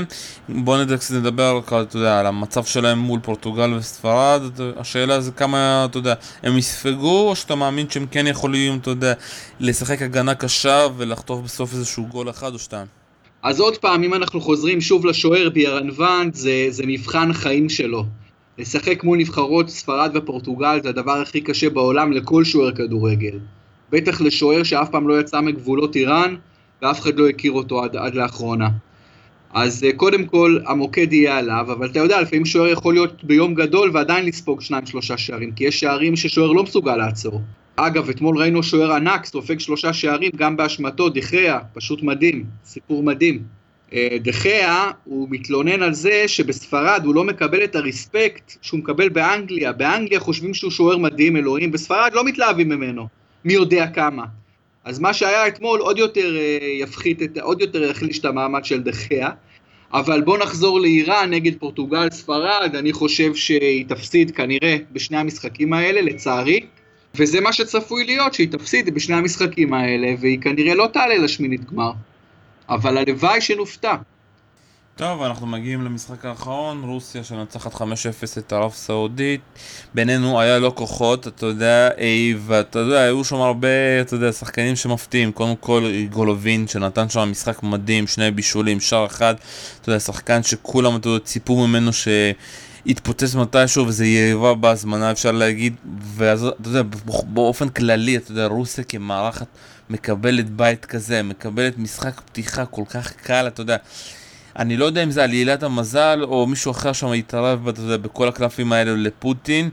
בוא 0.48 0.76
נדבר, 1.10 1.60
אתה 1.68 1.98
יודע, 1.98 2.20
על 2.20 2.26
המצב 2.26 2.64
שלהם 2.64 2.98
מול 2.98 3.20
פורטוגל 3.20 3.74
וספרד, 3.74 4.42
השאלה 4.76 5.20
זה 5.20 5.32
כמה, 5.32 5.86
אתה 5.90 5.98
יודע, 5.98 6.14
הם 6.42 6.58
יספגו, 6.58 7.28
או 7.28 7.36
שאתה 7.36 7.54
מאמין 7.54 7.90
שהם 7.90 8.06
כן 8.10 8.26
יכולים, 8.26 8.78
אתה 8.78 8.90
יודע, 8.90 9.12
לשחק 9.60 10.02
הגנה 10.02 10.34
קשה 10.34 10.86
ולחטוף 10.96 11.40
בסוף 11.40 11.72
איזשהו 11.72 12.06
גול 12.06 12.30
אחד 12.30 12.52
או 12.52 12.58
שתיים? 12.58 12.86
אז 13.42 13.60
עוד 13.60 13.76
פעם, 13.76 14.02
אם 14.02 14.14
אנחנו 14.14 14.40
חוזרים 14.40 14.80
שוב 14.80 15.06
לשוער 15.06 15.48
בירנבנד, 15.50 16.34
זה, 16.34 16.66
זה 16.70 16.82
מבחן 16.86 17.32
חיים 17.32 17.68
שלו. 17.68 18.04
לשחק 18.58 19.04
מול 19.04 19.18
נבחרות 19.18 19.68
ספרד 19.68 20.10
ופורטוגל 20.14 20.78
זה 20.82 20.88
הדבר 20.88 21.20
הכי 21.20 21.40
קשה 21.40 21.70
בעולם 21.70 22.12
לכל 22.12 22.44
שוער 22.44 22.72
כדורגל. 22.72 23.38
בטח 23.90 24.20
לשוער 24.20 24.62
שאף 24.62 24.90
פעם 24.90 25.08
לא 25.08 25.20
יצא 25.20 25.40
מגבולות 25.40 25.96
איראן 25.96 26.36
ואף 26.82 27.00
אחד 27.00 27.18
לא 27.18 27.28
הכיר 27.28 27.52
אותו 27.52 27.84
עד, 27.84 27.96
עד 27.96 28.14
לאחרונה. 28.14 28.68
אז 29.54 29.86
uh, 29.90 29.96
קודם 29.96 30.26
כל 30.26 30.58
המוקד 30.66 31.12
יהיה 31.12 31.38
עליו, 31.38 31.66
אבל 31.72 31.86
אתה 31.86 31.98
יודע, 31.98 32.20
לפעמים 32.20 32.44
שוער 32.44 32.68
יכול 32.68 32.94
להיות 32.94 33.24
ביום 33.24 33.54
גדול 33.54 33.90
ועדיין 33.94 34.26
לספוג 34.26 34.60
שניים 34.60 34.86
שלושה 34.86 35.18
שערים, 35.18 35.52
כי 35.52 35.64
יש 35.64 35.80
שערים 35.80 36.16
ששוער 36.16 36.52
לא 36.52 36.62
מסוגל 36.62 36.96
לעצור. 36.96 37.40
אגב, 37.76 38.08
אתמול 38.08 38.38
ראינו 38.38 38.62
שוער 38.62 38.92
ענק 38.92 39.24
סופג 39.24 39.58
שלושה 39.58 39.92
שערים 39.92 40.30
גם 40.36 40.56
באשמתו, 40.56 41.08
דחיה, 41.08 41.58
פשוט 41.74 42.02
מדהים, 42.02 42.44
סיפור 42.64 43.02
מדהים. 43.02 43.42
אה, 43.92 44.16
דחיה, 44.20 44.90
הוא 45.04 45.28
מתלונן 45.30 45.82
על 45.82 45.94
זה 45.94 46.28
שבספרד 46.28 47.02
הוא 47.04 47.14
לא 47.14 47.24
מקבל 47.24 47.64
את 47.64 47.76
הרספקט 47.76 48.52
שהוא 48.62 48.80
מקבל 48.80 49.08
באנגליה. 49.08 49.72
באנגליה 49.72 50.20
חושבים 50.20 50.54
שהוא 50.54 50.70
שוער 50.70 50.98
מדהים, 50.98 51.36
אלוהים, 51.36 51.70
בספרד 51.72 52.10
לא 52.14 52.24
מתלהבים 52.24 52.68
ממנו, 52.68 53.08
מי 53.44 53.52
יודע 53.52 53.86
כמה. 53.86 54.24
אז 54.84 54.98
מה 54.98 55.14
שהיה 55.14 55.48
אתמול 55.48 55.80
עוד 55.80 55.98
יותר 55.98 56.36
אה, 56.36 56.58
יפחית, 56.80 57.22
את, 57.22 57.38
עוד 57.38 57.60
יותר 57.60 57.82
יחליש 57.82 58.18
את 58.18 58.24
המעמד 58.24 58.64
של 58.64 58.82
דחיה. 58.82 59.30
אבל 59.92 60.20
בוא 60.20 60.38
נחזור 60.38 60.80
לאיראן 60.80 61.30
נגד 61.30 61.52
פורטוגל 61.58 62.10
ספרד, 62.10 62.76
אני 62.78 62.92
חושב 62.92 63.34
שהיא 63.34 63.84
תפסיד 63.88 64.30
כנראה 64.30 64.76
בשני 64.92 65.16
המשחקים 65.16 65.72
האלה, 65.72 66.00
לצערי. 66.00 66.60
וזה 67.14 67.40
מה 67.40 67.52
שצפוי 67.52 68.04
להיות, 68.04 68.34
שהיא 68.34 68.48
תפסיד 68.50 68.94
בשני 68.94 69.16
המשחקים 69.16 69.74
האלה, 69.74 70.14
והיא 70.20 70.40
כנראה 70.40 70.74
לא 70.74 70.88
תעלה 70.92 71.16
לשמינית 71.18 71.64
גמר. 71.64 71.92
אבל 72.68 72.98
הלוואי 72.98 73.40
שנופתע. 73.40 73.94
טוב, 74.96 75.22
אנחנו 75.22 75.46
מגיעים 75.46 75.82
למשחק 75.82 76.24
האחרון, 76.24 76.82
רוסיה 76.84 77.24
שנצחת 77.24 77.74
5-0 77.74 77.82
את 78.38 78.52
ערב 78.52 78.72
סעודית. 78.72 79.40
בינינו 79.94 80.40
היה 80.40 80.58
לא 80.58 80.72
כוחות, 80.74 81.28
אתה 81.28 81.46
יודע, 81.46 81.88
ואתה 82.46 82.78
יודע, 82.78 83.00
היו 83.00 83.24
שם 83.24 83.36
הרבה, 83.36 83.68
אתה 84.00 84.14
יודע, 84.14 84.32
שחקנים 84.32 84.76
שמפתיעים. 84.76 85.32
קודם 85.32 85.56
כל 85.56 85.84
גולובין 86.10 86.68
שנתן 86.68 87.08
שם 87.08 87.28
משחק 87.30 87.62
מדהים, 87.62 88.06
שני 88.06 88.30
בישולים, 88.30 88.80
שער 88.80 89.06
אחד, 89.06 89.34
אתה 89.80 89.90
יודע, 89.90 90.00
שחקן 90.00 90.42
שכולם, 90.42 90.96
אתה 90.96 91.08
יודע, 91.08 91.24
ציפו 91.24 91.66
ממנו 91.66 91.92
ש... 91.92 92.08
יתפוצץ 92.86 93.34
מתישהו 93.34 93.86
וזה 93.86 94.06
יריבה 94.06 94.54
בהזמנה 94.54 95.10
אפשר 95.10 95.32
להגיד. 95.32 95.74
ואז 96.00 96.44
אתה 96.44 96.68
יודע 96.68 96.82
באופן 97.26 97.68
כללי 97.68 98.16
אתה 98.16 98.30
יודע 98.30 98.46
רוסיה 98.46 98.84
כמערכת 98.84 99.46
מקבלת 99.90 100.50
בית 100.50 100.84
כזה 100.84 101.22
מקבלת 101.22 101.78
משחק 101.78 102.20
פתיחה 102.20 102.66
כל 102.66 102.84
כך 102.88 103.12
קל 103.12 103.46
אתה 103.46 103.60
יודע. 103.60 103.76
אני 104.58 104.76
לא 104.76 104.84
יודע 104.84 105.02
אם 105.02 105.10
זה 105.10 105.24
עלילת 105.24 105.62
המזל 105.62 106.20
או 106.22 106.46
מישהו 106.46 106.70
אחר 106.70 106.92
שם 106.92 107.12
התערב 107.12 107.68
אתה 107.68 107.80
יודע, 107.80 107.96
בכל 107.96 108.28
הקלפים 108.28 108.72
האלה 108.72 108.92
לפוטין. 108.96 109.70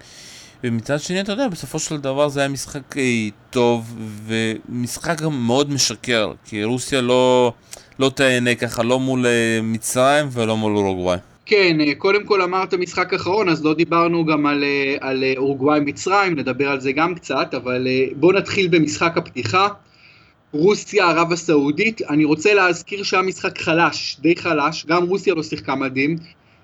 ומצד 0.64 1.00
שני 1.00 1.22
אתה 1.22 1.32
יודע 1.32 1.48
בסופו 1.48 1.80
של 1.80 1.98
דבר 1.98 2.30
זה 2.30 2.40
היה 2.40 2.50
משחק 2.50 2.98
אה, 2.98 3.28
טוב 3.50 3.96
ומשחק 4.26 5.22
גם 5.22 5.46
מאוד 5.48 5.72
משקר 5.72 6.32
כי 6.46 6.64
רוסיה 6.64 7.02
לא, 7.02 7.54
לא 8.00 8.12
תהנה 8.16 8.56
ככה 8.56 8.84
לא 8.84 9.00
מול 9.00 9.26
אה, 9.26 9.60
מצרים 9.64 10.30
ולא 10.32 10.58
מול 10.58 10.78
אורוגוואי 10.78 11.18
כן, 11.52 11.82
אה, 11.82 11.96
קודם 11.96 12.24
כל 12.24 12.42
אמרת 12.42 12.74
משחק 12.74 13.14
אחרון, 13.14 13.50
אז 13.50 13.66
לא 13.66 13.74
דיברנו 13.74 14.26
גם 14.26 14.46
על, 14.46 14.64
אה, 14.64 14.96
על 15.00 15.24
אה, 15.24 15.34
אורוגוואי 15.38 15.80
מצרים, 15.80 16.40
נדבר 16.40 16.70
על 16.70 16.80
זה 16.80 16.92
גם 16.92 17.16
קצת, 17.16 17.54
אבל 17.54 17.88
בואו 18.16 18.32
נתחיל 18.32 18.68
במשחק 18.68 19.18
הפתיחה. 19.18 19.68
רוסיה, 20.54 21.10
ערב 21.10 21.32
הסעודית, 21.32 22.02
אני 22.02 22.26
רוצה 22.26 22.54
להזכיר 22.54 23.04
שהיה 23.04 23.24
משחק 23.24 23.58
חלש, 23.58 24.18
די 24.20 24.36
חלש, 24.36 24.86
גם 24.86 25.04
רוסיה 25.04 25.34
לא 25.34 25.44
שיחקה 25.44 25.76
מדהים. 25.76 26.16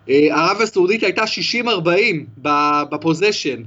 ערב 0.07 0.61
הסעודית 0.61 1.03
הייתה 1.03 1.23
60-40 1.23 2.47
בפוזיישן. 2.89 3.63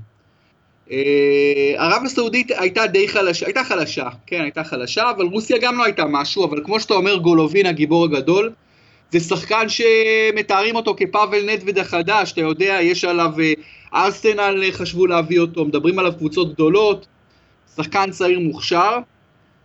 ערב 1.77 2.03
הסעודית 2.05 2.51
הייתה 2.59 2.87
די 2.87 3.09
חלשה, 3.09 3.47
הייתה 3.47 3.65
חלשה, 3.65 4.09
כן, 4.27 4.41
הייתה 4.41 4.65
חלשה, 4.65 5.11
אבל 5.11 5.25
רוסיה 5.25 5.59
גם 5.59 5.79
לא 5.79 5.85
הייתה 5.85 6.05
משהו, 6.05 6.45
אבל 6.45 6.65
כמו 6.65 6.81
שאתה 6.81 6.95
אומר, 6.95 7.17
גולובין 7.17 7.67
הגיבור 7.67 8.05
הגדול, 8.05 8.53
זה 9.13 9.21
שחקן 9.21 9.67
שמתארים 9.69 10.77
אותו 10.77 10.95
כפאבל 10.97 11.51
נדווד 11.51 11.79
החדש, 11.79 12.33
אתה 12.33 12.41
יודע, 12.41 12.79
יש 12.83 13.05
עליו, 13.05 13.33
אה, 13.41 13.53
ארסנל 13.95 14.63
אה, 14.65 14.73
חשבו 14.73 15.07
להביא 15.07 15.41
אותו, 15.41 15.65
מדברים 15.65 15.99
עליו 15.99 16.13
קבוצות 16.19 16.55
גדולות, 16.55 17.07
שחקן 17.77 18.11
צעיר 18.11 18.41
מוכשר, 18.41 18.99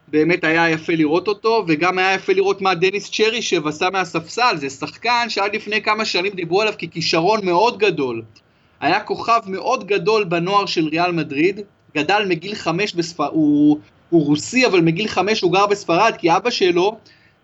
באמת 0.08 0.44
היה 0.44 0.70
יפה 0.70 0.94
לראות 0.94 1.28
אותו, 1.28 1.66
וגם 1.68 1.98
היה 1.98 2.14
יפה 2.14 2.34
לראות 2.34 2.62
מה 2.62 2.76
דניס 2.76 3.12
צ'רישב 3.12 3.68
עשה 3.68 3.90
מהספסל, 3.90 4.56
זה 4.56 4.70
שחקן 4.70 5.26
שעד 5.30 5.56
לפני 5.56 5.82
כמה 5.82 6.06
שנים 6.06 6.34
דיברו 6.34 6.62
עליו 6.62 6.74
ככישרון 6.82 7.46
מאוד 7.46 7.78
גדול. 7.78 8.22
היה 8.80 9.00
כוכב 9.00 9.40
מאוד 9.48 9.88
גדול 9.88 10.24
בנוער 10.24 10.66
של 10.66 10.88
ריאל 10.88 11.12
מדריד, 11.12 11.60
גדל 11.96 12.26
מגיל 12.30 12.56
חמש 12.56 12.94
בספרד, 12.94 13.30
הוא, 13.32 13.80
הוא 14.10 14.26
רוסי 14.26 14.66
אבל 14.66 14.82
מגיל 14.82 15.08
חמש 15.08 15.42
הוא 15.42 15.54
גר 15.54 15.66
בספרד 15.66 16.14
כי 16.18 16.36
אבא 16.36 16.50
שלו 16.50 16.98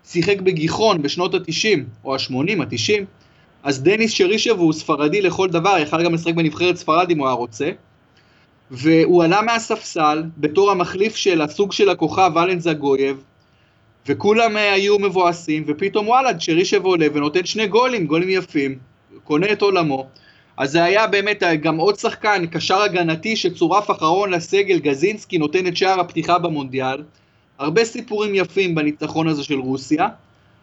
שיחק 0.05 0.41
בגיחון 0.41 1.01
בשנות 1.01 1.33
ה-90 1.33 1.79
או 2.05 2.15
ה-80, 2.15 2.61
ה-90, 2.61 3.03
אז 3.63 3.83
דניס 3.83 4.11
שרישב 4.11 4.55
הוא 4.57 4.73
ספרדי 4.73 5.21
לכל 5.21 5.49
דבר, 5.49 5.77
יכל 5.77 6.03
גם 6.03 6.13
לשחק 6.13 6.33
בנבחרת 6.33 6.75
ספרד 6.75 7.11
אם 7.11 7.19
הוא 7.19 7.27
היה 7.27 7.35
רוצה. 7.35 7.71
והוא 8.71 9.23
עלה 9.23 9.41
מהספסל 9.41 10.23
בתור 10.37 10.71
המחליף 10.71 11.15
של 11.15 11.41
הסוג 11.41 11.71
של 11.71 11.89
הכוכב 11.89 12.31
אלן 12.37 12.59
זגויב, 12.59 13.23
וכולם 14.07 14.57
אה, 14.57 14.73
היו 14.73 14.99
מבואסים, 14.99 15.63
ופתאום 15.67 16.07
וואלה, 16.07 16.39
שרישב 16.39 16.85
עולה 16.85 17.05
ונותן 17.13 17.45
שני 17.45 17.67
גולים, 17.67 18.07
גולים 18.07 18.29
יפים, 18.29 18.79
קונה 19.23 19.51
את 19.51 19.61
עולמו. 19.61 20.07
אז 20.57 20.71
זה 20.71 20.83
היה 20.83 21.07
באמת 21.07 21.43
גם 21.61 21.77
עוד 21.77 21.99
שחקן, 21.99 22.45
קשר 22.51 22.81
הגנתי 22.81 23.35
שצורף 23.35 23.91
אחרון 23.91 24.29
לסגל, 24.29 24.79
גזינסקי 24.79 25.37
נותן 25.37 25.67
את 25.67 25.77
שער 25.77 25.99
הפתיחה 25.99 26.39
במונדיאל. 26.39 27.03
הרבה 27.61 27.85
סיפורים 27.85 28.35
יפים 28.35 28.75
בניצחון 28.75 29.27
הזה 29.27 29.43
של 29.43 29.59
רוסיה, 29.59 30.07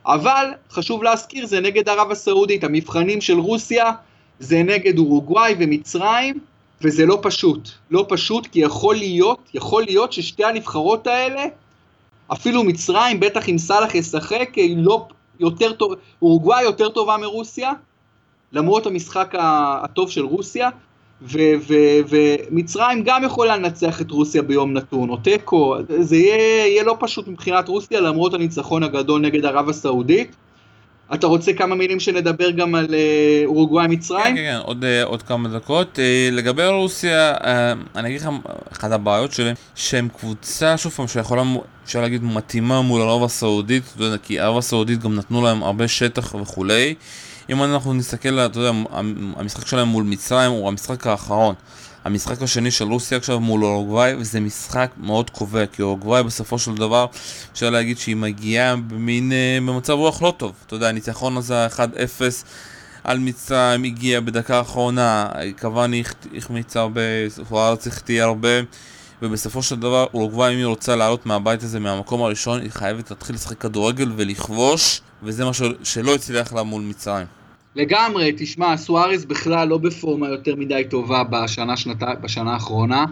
אבל 0.07 0.51
חשוב 0.71 1.03
להזכיר 1.03 1.47
זה 1.47 1.61
נגד 1.61 1.89
ערב 1.89 2.11
הסעודית, 2.11 2.65
המבחנים 2.65 3.21
של 3.21 3.39
רוסיה 3.39 3.93
זה 4.39 4.63
נגד 4.63 4.99
אורוגוואי 4.99 5.55
ומצרים, 5.59 6.39
וזה 6.83 7.07
לא 7.07 7.19
פשוט, 7.23 7.69
לא 7.91 8.07
פשוט 8.09 8.47
כי 8.47 8.61
יכול 8.61 8.95
להיות, 8.95 9.39
יכול 9.55 9.83
להיות 9.83 10.13
ששתי 10.13 10.45
הנבחרות 10.45 11.07
האלה, 11.07 11.45
אפילו 12.33 12.65
מצרים, 12.65 13.21
בטח 13.21 13.49
אם 13.49 13.59
סאלח 13.59 13.95
ישחק, 13.95 14.51
לא 14.77 15.07
יותר 15.41 15.73
טוב, 15.73 15.93
אורוגוואי 16.23 16.63
יותר 16.63 16.89
טובה 16.89 17.17
מרוסיה, 17.17 17.73
למרות 18.53 18.87
המשחק 18.87 19.35
הטוב 19.39 20.11
של 20.11 20.25
רוסיה, 20.25 20.69
ומצרים 21.23 23.03
גם 23.05 23.25
יכולה 23.25 23.57
לנצח 23.57 24.01
את 24.01 24.11
רוסיה 24.11 24.43
ביום 24.43 24.73
נתון, 24.73 25.09
או 25.11 25.17
תיקו, 25.17 25.77
זה 26.01 26.17
יהיה, 26.17 26.67
יהיה 26.67 26.83
לא 26.83 26.97
פשוט 27.01 27.29
מבחינת 27.29 27.69
רוסיה 27.69 28.01
למרות 28.01 28.35
הניצחון 28.35 28.83
הגדול 28.83 29.21
נגד 29.21 29.45
ערב 29.45 29.69
הסעודית. 29.69 30.37
אתה 31.15 31.27
רוצה 31.27 31.53
כמה 31.53 31.75
מילים 31.75 32.01
שנדבר 32.01 32.51
גם 32.51 32.75
על 32.75 32.95
אה, 32.95 33.43
אורוגוואי 33.47 33.87
מצרים? 33.87 34.25
כן, 34.25 34.35
כן, 34.37 34.59
כן, 34.59 34.59
עוד, 34.63 34.85
אה, 34.85 35.05
עוד 35.05 35.23
כמה 35.23 35.49
דקות. 35.49 35.99
אה, 35.99 36.29
לגבי 36.33 36.67
רוסיה, 36.67 37.35
אני 37.97 38.09
אגיד 38.09 38.21
לך, 38.21 38.29
אחת 38.73 38.93
הבעיות 38.93 39.33
שלי, 39.33 39.53
שהם 39.75 40.09
קבוצה, 40.09 40.77
שוב 40.77 40.93
פעם, 40.93 41.09
שיכולה, 41.09 41.43
אפשר 41.85 42.01
להגיד, 42.01 42.25
מתאימה 42.25 42.83
מול 42.83 43.03
ערב 43.03 43.23
הסעודית, 43.25 43.95
כי 44.23 44.41
ערב 44.41 44.59
הסעודית 44.59 44.99
גם 44.99 45.15
נתנו 45.15 45.43
להם 45.43 45.63
הרבה 45.63 45.89
שטח 45.89 46.35
וכולי. 46.35 46.95
אם 47.51 47.63
אנחנו 47.63 47.95
נסתכל, 47.95 48.39
אתה 48.39 48.59
יודע, 48.59 48.71
המשחק 49.37 49.67
שלהם 49.67 49.89
מול 49.89 50.05
מצרים 50.05 50.51
הוא 50.51 50.69
המשחק 50.69 51.07
האחרון. 51.07 51.55
המשחק 52.05 52.43
השני 52.43 52.71
של 52.71 52.85
רוסיה 52.85 53.19
עכשיו 53.19 53.41
מול 53.41 53.65
אורוגוואי, 53.65 54.15
וזה 54.15 54.41
משחק 54.41 54.91
מאוד 54.97 55.31
קובע, 55.31 55.67
כי 55.67 55.83
אורוגוואי 55.83 56.23
בסופו 56.23 56.59
של 56.59 56.75
דבר, 56.75 57.07
אפשר 57.53 57.71
להגיד 57.71 57.99
שהיא 57.99 58.17
מגיעה 58.17 58.77
במין, 58.77 59.33
אה, 59.33 59.59
במצב 59.61 59.93
רוח 59.93 60.23
לא 60.23 60.35
טוב. 60.37 60.53
אתה 60.67 60.75
יודע, 60.75 60.89
הניצחון 60.89 61.37
הזה 61.37 61.67
1-0 61.67 62.45
על 63.05 63.19
מצרים 63.19 63.85
הגיע 63.85 64.21
בדקה 64.21 64.59
האחרונה, 64.59 65.29
קוואני 65.61 66.03
החמיץ 66.37 66.77
הרבה, 66.77 67.01
פוארץ 67.49 67.87
החטיא 67.87 68.23
הרבה. 68.23 68.61
ובסופו 69.23 69.63
של 69.63 69.77
דבר 69.77 70.07
אורוגוואי 70.15 70.53
אם 70.55 70.59
היא 70.59 70.67
רוצה 70.67 70.97
לעלות 70.97 71.27
מהבית 71.27 71.63
הזה 71.63 71.81
מהמקום 71.81 72.23
הראשון 72.23 72.61
היא 72.61 72.71
חייבת 72.71 73.11
להתחיל 73.11 73.35
לשחק 73.35 73.59
כדורגל 73.59 74.13
ולכבוש 74.17 75.01
וזה 75.23 75.45
מה 75.45 75.51
שלא 75.83 76.15
הצליח 76.15 76.53
לה 76.53 76.63
מול 76.63 76.83
מצרים. 76.83 77.38
לגמרי, 77.79 78.33
תשמע, 78.37 78.77
סוארז 78.77 79.25
בכלל 79.25 79.69
לא 79.69 79.79
בפורמה 79.79 80.29
יותר 80.29 80.57
מדי 80.57 80.83
טובה 80.91 81.25
בשנה, 81.25 81.77
שנת, 81.77 82.03
בשנה 82.21 82.53
האחרונה. 82.53 83.05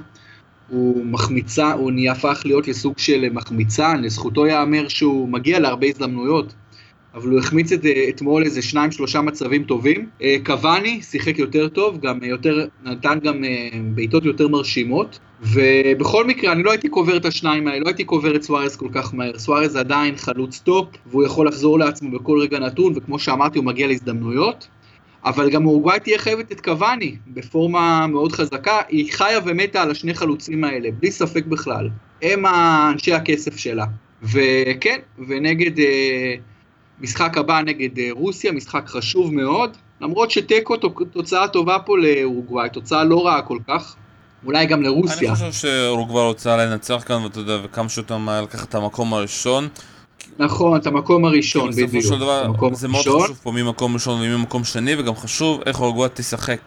הוא 0.68 1.07
מחמיצה, 1.07 1.72
הוא 1.72 1.92
הפך 2.11 2.42
להיות 2.44 2.68
לסוג 2.68 2.98
של 2.98 3.29
מחמיצן, 3.33 4.02
לזכותו 4.02 4.46
ייאמר 4.46 4.88
שהוא 4.88 5.29
מגיע 5.29 5.61
להרבה 5.61 5.87
הזדמנויות. 5.87 6.55
אבל 7.16 7.31
הוא 7.31 7.38
החמיץ 7.38 7.72
את, 7.72 7.81
אתמול 8.09 8.44
איזה 8.44 8.62
שניים 8.62 8.92
שלושה 8.92 9.20
מצבים 9.20 9.64
טובים. 9.64 10.07
אה, 10.22 10.37
קבאני 10.44 11.02
שיחק 11.02 11.38
יותר 11.38 11.68
טוב, 11.68 12.00
גם 12.00 12.22
יותר, 12.22 12.66
נתן 12.85 13.18
גם 13.22 13.44
אה, 13.44 13.68
בעיטות 13.94 14.24
יותר 14.24 14.48
מרשימות. 14.48 15.18
ובכל 15.42 16.26
מקרה, 16.26 16.52
אני 16.52 16.62
לא 16.62 16.70
הייתי 16.70 16.88
קובר 16.88 17.16
את 17.16 17.24
השניים 17.24 17.68
האלה, 17.68 17.81
לא 17.81 17.87
הייתי 17.87 18.05
קובר 18.05 18.37
את 18.37 18.42
סוארז 18.42 18.76
כל 18.76 18.88
כך 18.92 19.14
מהר. 19.14 19.38
סוארז 19.38 19.76
עדיין 19.76 20.16
חלוץ 20.16 20.59
top, 20.59 20.88
והוא 21.07 21.24
יכול 21.24 21.48
לחזור 21.48 21.79
לעצמו 21.79 22.11
בכל 22.11 22.38
רגע 22.40 22.59
נתון, 22.59 22.92
וכמו 22.96 23.18
שאמרתי, 23.18 23.59
הוא 23.59 23.66
מגיע 23.66 23.87
להזדמנויות. 23.87 24.68
אבל 25.24 25.50
גם 25.50 25.66
אורוגוואי 25.66 26.00
תהיה 26.00 26.18
חייבת 26.18 26.52
את 26.52 26.61
קבאני 26.61 27.16
בפורמה 27.29 28.07
מאוד 28.07 28.33
חזקה, 28.33 28.81
היא 28.88 29.12
חיה 29.12 29.38
ומתה 29.44 29.83
על 29.83 29.90
השני 29.90 30.14
חלוצים 30.14 30.64
האלה, 30.64 30.88
בלי 31.00 31.11
ספק 31.11 31.46
בכלל. 31.46 31.88
הם 32.22 32.46
אנשי 32.92 33.14
הכסף 33.14 33.57
שלה. 33.57 33.85
וכן, 34.22 34.98
ונגד... 35.29 35.79
אה, 35.81 36.35
משחק 37.00 37.38
הבא 37.38 37.61
נגד 37.61 37.98
אה, 37.98 38.09
רוסיה, 38.11 38.52
משחק 38.52 38.82
חשוב 38.87 39.35
מאוד, 39.35 39.76
למרות 40.00 40.30
שתיקו 40.30 40.76
תוצאה 41.12 41.48
טובה 41.48 41.78
פה 41.78 41.98
לאורוגוואי, 41.98 42.68
תוצאה 42.70 43.04
לא 43.04 43.26
רעה 43.26 43.42
כל 43.42 43.59
כך, 43.68 43.94
אולי 44.46 44.66
גם 44.66 44.82
לרוסיה. 44.82 45.28
אני 45.28 45.37
חושב 45.37 45.52
שאורוגוואי 45.52 46.26
רוצה 46.26 46.56
לנצח 46.56 47.02
כאן, 47.06 47.22
ואתה 47.22 47.38
יודע, 47.40 47.59
וכמה 47.64 47.88
שיותר 47.88 48.16
מהר 48.16 48.42
לקחת 48.42 48.68
את 48.68 48.74
המקום 48.74 49.14
הראשון. 49.14 49.68
נכון, 50.38 50.80
את 50.80 50.87
המקום 50.87 51.24
הראשון, 51.24 51.70
בדיוק. 51.70 51.90
בסופו 51.90 52.14
של 52.14 52.20
דבר, 52.20 52.52
זה 52.72 52.88
מאוד 52.88 53.02
חשוב 53.02 53.38
פה 53.42 53.52
ממקום 53.52 53.94
ראשון 53.94 54.20
וממקום 54.22 54.64
שני, 54.64 54.94
וגם 54.98 55.16
חשוב 55.16 55.61
איך 55.66 55.80
אורוגוואי 55.80 56.09
תשחק. 56.14 56.59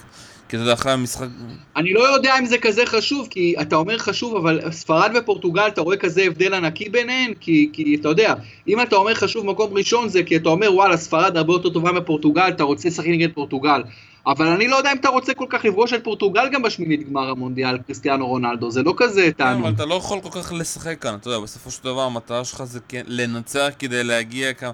כי 0.50 0.56
אתה 0.56 0.64
יודע, 0.64 0.74
אחרי 0.74 0.92
המשחק... 0.92 1.28
אני 1.76 1.94
לא 1.94 2.14
יודע 2.14 2.40
אם 2.40 2.46
זה 2.46 2.58
כזה 2.58 2.86
חשוב, 2.86 3.28
כי 3.30 3.56
אתה 3.62 3.76
אומר 3.76 3.98
חשוב, 3.98 4.36
אבל 4.36 4.72
ספרד 4.72 5.12
ופורטוגל, 5.16 5.68
אתה 5.68 5.82
רואה 5.82 5.98
כזה 5.98 6.22
הבדל 6.22 6.54
ענקי 6.54 6.90
ביניהן? 6.90 7.34
כי, 7.40 7.70
כי 7.74 7.98
אתה 8.02 8.10
יודע, 8.10 8.34
אם 8.68 8.82
אתה 8.82 8.96
אומר 8.96 9.14
חשוב 9.14 9.46
מקום 9.46 9.74
ראשון, 9.74 10.10
זה 10.10 10.24
כי 10.24 10.36
אתה 10.36 10.50
אומר, 10.50 10.74
וואלה, 10.74 10.98
ספרד 10.98 11.38
הרבה 11.38 11.54
יותר 11.54 11.70
טובה 11.70 11.92
מפורטוגל, 11.92 12.48
אתה 12.48 12.64
רוצה 12.64 12.88
לשחק 12.88 13.08
נגד 13.08 13.30
פורטוגל. 13.34 13.82
אבל 14.28 14.48
אני 14.48 14.68
לא 14.68 14.76
יודע 14.76 14.92
אם 14.92 14.98
אתה 14.98 15.10
רוצה 15.10 15.34
כל 15.34 15.46
כך 15.50 15.66
לפגוש 15.66 15.94
את 15.94 16.04
פורטוגל 16.04 16.50
גם 16.52 16.62
בשמינית 16.62 17.10
גמר 17.10 17.30
המונדיאל, 17.30 17.78
קריסטיאנו 17.78 18.28
רונלדו, 18.28 18.72
זה 18.72 18.84
לא 18.84 18.94
כזה 18.98 19.22
כן, 19.22 19.32
תענוג. 19.32 19.66
אבל 19.66 19.76
אתה 19.76 19.86
לא 19.86 19.96
יכול 19.96 20.20
כל 20.22 20.42
כך 20.42 20.54
לשחק 20.56 21.02
כאן, 21.02 21.16
אתה 21.16 21.28
יודע, 21.28 21.40
בסופו 21.40 21.72
של 21.72 21.84
דבר 21.84 22.02
המטרה 22.02 22.46
שלך 22.46 22.64
זה 22.64 22.80
כן 22.88 23.04
לנצח 23.08 23.70
כדי 23.80 24.04
להגיע 24.04 24.54
כמה... 24.54 24.72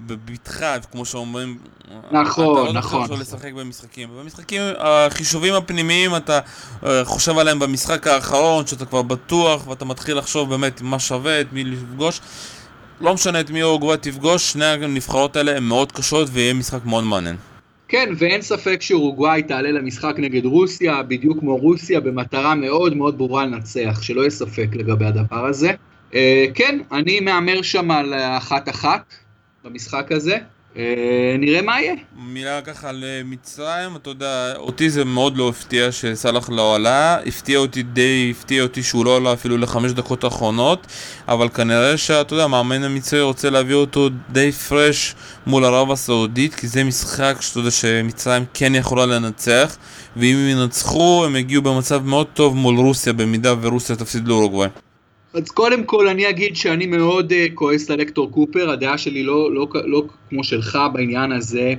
בבטחה, 0.00 0.76
כמו 0.92 1.04
שאומרים, 1.04 1.58
נכון, 2.12 2.56
אתה 2.56 2.64
לא 2.64 2.72
נכון. 2.72 3.04
נכון. 3.04 3.20
לשחק 3.20 3.52
במשחקים. 3.52 4.08
במשחקים, 4.20 4.62
החישובים 4.78 5.54
הפנימיים, 5.54 6.16
אתה 6.16 6.40
אה, 6.86 7.04
חושב 7.04 7.38
עליהם 7.38 7.58
במשחק 7.58 8.06
האחרון, 8.06 8.66
שאתה 8.66 8.84
כבר 8.84 9.02
בטוח, 9.02 9.68
ואתה 9.68 9.84
מתחיל 9.84 10.18
לחשוב 10.18 10.50
באמת 10.50 10.80
מה 10.82 10.98
שווה, 10.98 11.40
את 11.40 11.52
מי 11.52 11.64
לפגוש. 11.64 12.20
לא 13.00 13.14
משנה 13.14 13.40
את 13.40 13.50
מי 13.50 13.62
אורוגוואי 13.62 13.98
תפגוש, 13.98 14.52
שני 14.52 14.64
הנבחרות 14.64 15.36
האלה 15.36 15.56
הן 15.56 15.62
מאוד 15.62 15.92
קשות, 15.92 16.28
ויהיה 16.32 16.54
משחק 16.54 16.84
מאוד 16.84 17.04
מעניין. 17.04 17.36
כן, 17.88 18.12
ואין 18.18 18.42
ספק 18.42 18.82
שאורוגוואי 18.82 19.42
תעלה 19.42 19.70
למשחק 19.70 20.14
נגד 20.18 20.44
רוסיה, 20.44 21.02
בדיוק 21.02 21.38
כמו 21.40 21.56
רוסיה, 21.56 22.00
במטרה 22.00 22.54
מאוד 22.54 22.96
מאוד 22.96 23.18
ברורה 23.18 23.46
לנצח, 23.46 24.02
שלא 24.02 24.20
יהיה 24.20 24.30
ספק 24.30 24.68
לגבי 24.72 25.04
הדבר 25.04 25.46
הזה. 25.46 25.72
אה, 26.14 26.46
כן, 26.54 26.78
אני 26.92 27.20
מהמר 27.20 27.62
שם 27.62 27.90
על 27.90 28.14
אחת-אחת 28.14 29.14
במשחק 29.64 30.12
הזה. 30.12 30.38
אה, 30.76 31.36
נראה 31.38 31.62
מה 31.62 31.80
יהיה. 31.80 31.94
מילה 32.16 32.62
ככה 32.62 32.88
אה, 32.88 33.22
מצרים, 33.24 33.96
אתה 33.96 34.10
יודע, 34.10 34.56
אותי 34.56 34.90
זה 34.90 35.04
מאוד 35.04 35.36
לא 35.36 35.48
הפתיע 35.48 35.92
שסאלח 35.92 36.50
לא 36.50 36.76
עלה, 36.76 37.18
הפתיע 37.26 37.58
אותי 37.58 37.82
די, 37.82 38.32
הפתיע 38.36 38.62
אותי 38.62 38.82
שהוא 38.82 39.04
לא 39.04 39.16
עלה 39.16 39.32
אפילו 39.32 39.58
לחמש 39.58 39.92
דקות 39.92 40.24
האחרונות, 40.24 40.86
אבל 41.28 41.48
כנראה 41.48 41.96
שאתה 41.96 42.34
יודע, 42.34 42.44
המאמן 42.44 42.82
המצרי 42.82 43.22
רוצה 43.22 43.50
להביא 43.50 43.74
אותו 43.74 44.08
די 44.32 44.52
פרש 44.52 45.14
מול 45.46 45.64
ערב 45.64 45.90
הסעודית, 45.90 46.54
כי 46.54 46.68
זה 46.68 46.84
משחק 46.84 47.36
שאתה 47.40 47.58
יודע 47.58 47.70
שמצרים 47.70 48.44
כן 48.54 48.74
יכולה 48.74 49.06
לנצח, 49.06 49.76
ואם 50.16 50.36
הם 50.36 50.48
ינצחו 50.48 51.24
הם 51.26 51.36
יגיעו 51.36 51.62
במצב 51.62 52.04
מאוד 52.04 52.26
טוב 52.34 52.56
מול 52.56 52.76
רוסיה, 52.76 53.12
במידה 53.12 53.54
ורוסיה 53.60 53.96
תפסיד 53.96 54.28
לאורוגוואי. 54.28 54.68
אז 55.34 55.50
קודם 55.50 55.84
כל 55.84 56.08
אני 56.08 56.28
אגיד 56.28 56.56
שאני 56.56 56.86
מאוד 56.86 57.32
uh, 57.32 57.54
כועס 57.54 57.90
על 57.90 58.00
הקטור 58.00 58.30
קופר, 58.30 58.70
הדעה 58.70 58.98
שלי 58.98 59.22
לא, 59.22 59.54
לא, 59.54 59.66
לא 59.84 60.02
כמו 60.30 60.44
שלך 60.44 60.78
בעניין 60.92 61.32
הזה. 61.32 61.74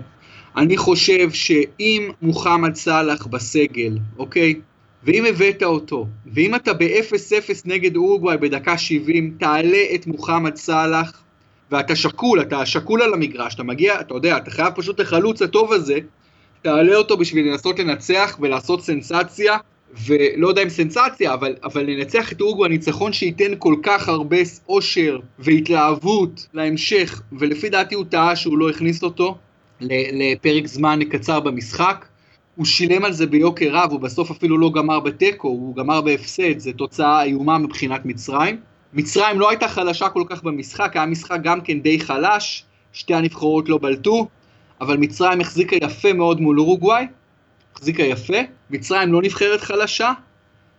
אני 0.58 0.78
חושב 0.78 1.32
שאם 1.32 2.12
מוחמד 2.22 2.76
סאלח 2.76 3.26
בסגל, 3.26 3.98
אוקיי? 4.18 4.56
ואם 5.04 5.26
הבאת 5.26 5.64
אותו, 5.64 6.08
ואם 6.34 6.56
אתה 6.56 6.74
ב-0-0 6.74 7.52
נגד 7.66 7.96
אורוגוואי 7.96 8.38
בדקה 8.38 8.78
70, 8.78 9.36
תעלה 9.40 9.84
את 9.96 10.08
מוחמד 10.08 10.56
סאלח, 10.56 11.22
ואתה 11.72 11.96
שקול, 11.96 12.42
אתה 12.42 12.66
שקול 12.66 13.02
על 13.02 13.14
המגרש, 13.14 13.56
אתה 13.56 13.64
מגיע, 13.64 14.00
אתה 14.00 14.14
יודע, 14.14 14.38
אתה 14.38 14.52
חייב 14.52 14.74
פשוט 14.76 14.96
את 14.96 15.00
החלוץ 15.00 15.42
הטוב 15.42 15.74
הזה, 15.74 15.98
תעלה 16.62 16.96
אותו 16.96 17.18
בשביל 17.18 17.52
לנסות 17.52 17.80
לנצח 17.80 18.38
ולעשות 18.42 18.82
סנסציה, 18.82 19.58
ולא 20.08 20.48
יודע 20.48 20.64
אם 20.64 20.70
סנסציה, 20.70 21.34
אבל, 21.34 21.56
אבל 21.64 21.84
לנצח 21.84 22.32
את 22.32 22.42
אורוגוואי 22.42 22.70
ניצחון 22.70 23.14
שייתן 23.14 23.52
כל 23.60 23.76
כך 23.84 24.10
הרבה 24.10 24.38
אושר 24.70 25.20
והתלהבות 25.40 26.48
להמשך, 26.54 27.22
ולפי 27.40 27.70
דעתי 27.70 27.96
הוא 27.96 28.06
טעה 28.10 28.36
שהוא 28.36 28.58
לא 28.58 28.70
הכניס 28.70 29.04
אותו 29.04 29.38
לפרק 29.82 30.68
זמן 30.68 31.00
קצר 31.10 31.40
במשחק. 31.40 32.06
הוא 32.56 32.66
שילם 32.66 33.06
על 33.06 33.14
זה 33.14 33.26
ביוקר 33.26 33.70
רב, 33.72 33.92
הוא 33.92 34.00
בסוף 34.00 34.32
אפילו 34.32 34.58
לא 34.58 34.72
גמר 34.72 35.00
בתיקו, 35.00 35.48
הוא 35.48 35.76
גמר 35.76 36.02
בהפסד, 36.02 36.60
זו 36.60 36.72
תוצאה 36.72 37.24
איומה 37.24 37.58
מבחינת 37.58 38.06
מצרים. 38.06 38.58
מצרים 38.94 39.40
לא 39.40 39.50
הייתה 39.50 39.68
חלשה 39.68 40.10
כל 40.10 40.24
כך 40.30 40.44
במשחק, 40.44 40.92
היה 40.96 41.06
משחק 41.06 41.40
גם 41.44 41.62
כן 41.62 41.80
די 41.80 42.00
חלש, 42.00 42.66
שתי 42.94 43.14
הנבחרות 43.14 43.70
לא 43.70 43.78
בלטו, 43.78 44.28
אבל 44.82 44.98
מצרים 44.98 45.42
החזיקה 45.42 45.76
יפה 45.76 46.14
מאוד 46.14 46.42
מול 46.42 46.60
אורוגוואי, 46.60 47.06
החזיקה 47.76 48.04
יפה, 48.04 48.38
מצרים 48.70 49.14
לא 49.14 49.22
נבחרת 49.22 49.62
חלשה, 49.62 50.12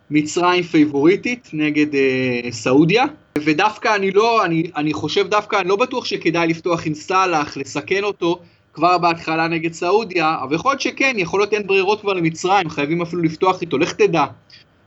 מצרים 0.09 0.63
פייבוריטית 0.63 1.49
נגד 1.53 1.95
אה, 1.95 2.51
סעודיה, 2.51 3.05
ודווקא 3.37 3.95
אני 3.95 4.11
לא, 4.11 4.45
אני, 4.45 4.71
אני 4.75 4.93
חושב 4.93 5.27
דווקא, 5.27 5.55
אני 5.55 5.69
לא 5.69 5.75
בטוח 5.75 6.05
שכדאי 6.05 6.47
לפתוח 6.47 6.87
עם 6.87 6.93
סאלח, 6.93 7.57
לסכן 7.57 8.03
אותו 8.03 8.39
כבר 8.73 8.97
בהתחלה 8.97 9.47
נגד 9.47 9.73
סעודיה, 9.73 10.37
אבל 10.43 10.55
יכול 10.55 10.71
להיות 10.71 10.81
שכן, 10.81 11.13
יכול 11.17 11.39
להיות 11.39 11.53
אין 11.53 11.67
ברירות 11.67 12.01
כבר 12.01 12.13
למצרים, 12.13 12.69
חייבים 12.69 13.01
אפילו 13.01 13.21
לפתוח 13.21 13.61
איתו, 13.61 13.77
לך 13.77 13.93
תדע. 13.93 14.25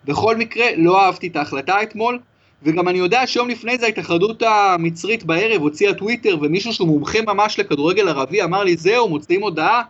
בכל 0.05 0.37
מקרה, 0.37 0.67
לא 0.77 1.05
אהבתי 1.05 1.27
את 1.27 1.37
ההחלטה 1.37 1.83
אתמול, 1.83 2.19
וגם 2.63 2.89
אני 2.89 2.99
יודע 2.99 3.27
שיום 3.27 3.49
לפני 3.49 3.79
זה 3.79 3.87
ההתאחדות 3.87 4.43
המצרית 4.43 5.25
בערב 5.25 5.63
הוציאה 5.63 5.95
טוויטר, 5.95 6.37
ומישהו 6.41 6.73
שהוא 6.73 6.89
מומחה 6.89 7.19
ממש 7.27 7.59
לכדורגל 7.59 8.09
ערבי 8.09 8.43
אמר 8.43 8.65
לי, 8.65 8.77
זהו, 8.77 9.09
מוציאים 9.09 9.43
הודעה 9.43 9.83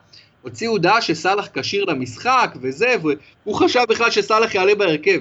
הוציאו 0.42 0.72
הודעה 0.72 1.02
שסאלח 1.02 1.48
כשיר 1.52 1.84
למשחק 1.84 2.54
וזה, 2.60 2.94
והוא 3.02 3.54
חשב 3.54 3.80
בכלל 3.88 4.10
שסאלח 4.10 4.54
יעלה 4.54 4.74
בהרכב. 4.74 5.20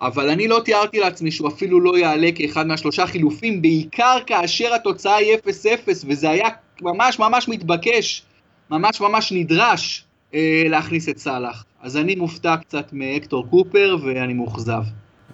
אבל 0.00 0.30
אני 0.30 0.48
לא 0.48 0.60
תיארתי 0.64 1.00
לעצמי 1.00 1.30
שהוא 1.30 1.48
אפילו 1.48 1.80
לא 1.80 1.98
יעלה 1.98 2.28
כאחד 2.34 2.66
מהשלושה 2.66 3.06
חילופים, 3.06 3.62
בעיקר 3.62 4.18
כאשר 4.26 4.74
התוצאה 4.74 5.16
היא 5.16 5.36
0-0, 5.36 6.04
וזה 6.06 6.30
היה 6.30 6.48
ממש 6.82 7.18
ממש 7.18 7.48
מתבקש, 7.48 8.22
ממש 8.70 9.00
ממש 9.00 9.32
נדרש 9.32 10.04
אה, 10.34 10.64
להכניס 10.68 11.08
את 11.08 11.18
סאלח. 11.18 11.64
אז 11.82 11.96
אני 11.96 12.14
מופתע 12.14 12.56
קצת 12.56 12.92
מהקטור 12.92 13.46
קופר, 13.50 13.96
ואני 14.04 14.32
מאוכזב. 14.32 14.82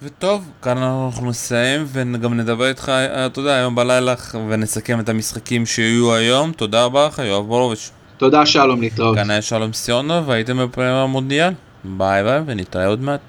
וטוב, 0.02 0.50
כאן 0.62 0.78
אנחנו 0.78 1.30
נסיים 1.30 1.84
וגם 1.86 2.34
נדבר 2.34 2.68
איתך, 2.68 2.88
אה, 2.88 3.26
אתה 3.26 3.40
יודע, 3.40 3.54
היום 3.54 3.74
בלילה 3.74 4.14
ונסכם 4.48 5.00
את 5.00 5.08
המשחקים 5.08 5.66
שיהיו 5.66 6.14
היום. 6.14 6.52
תודה 6.52 6.84
רבה 6.84 7.06
לך, 7.06 7.18
יואב 7.18 7.46
בורוביץ'. 7.46 7.90
תודה 8.22 8.46
שלום, 8.46 8.80
להתראות. 8.80 9.16
כאן 9.16 9.30
היה 9.30 9.42
שלום 9.42 9.72
סיונו 9.72 10.26
והייתם 10.26 10.58
בפרמייר 10.58 10.94
המונדיאל. 10.94 11.52
ביי 11.84 12.22
ביי 12.22 12.40
ונתראה 12.46 12.86
עוד 12.86 13.00
מעט. 13.00 13.20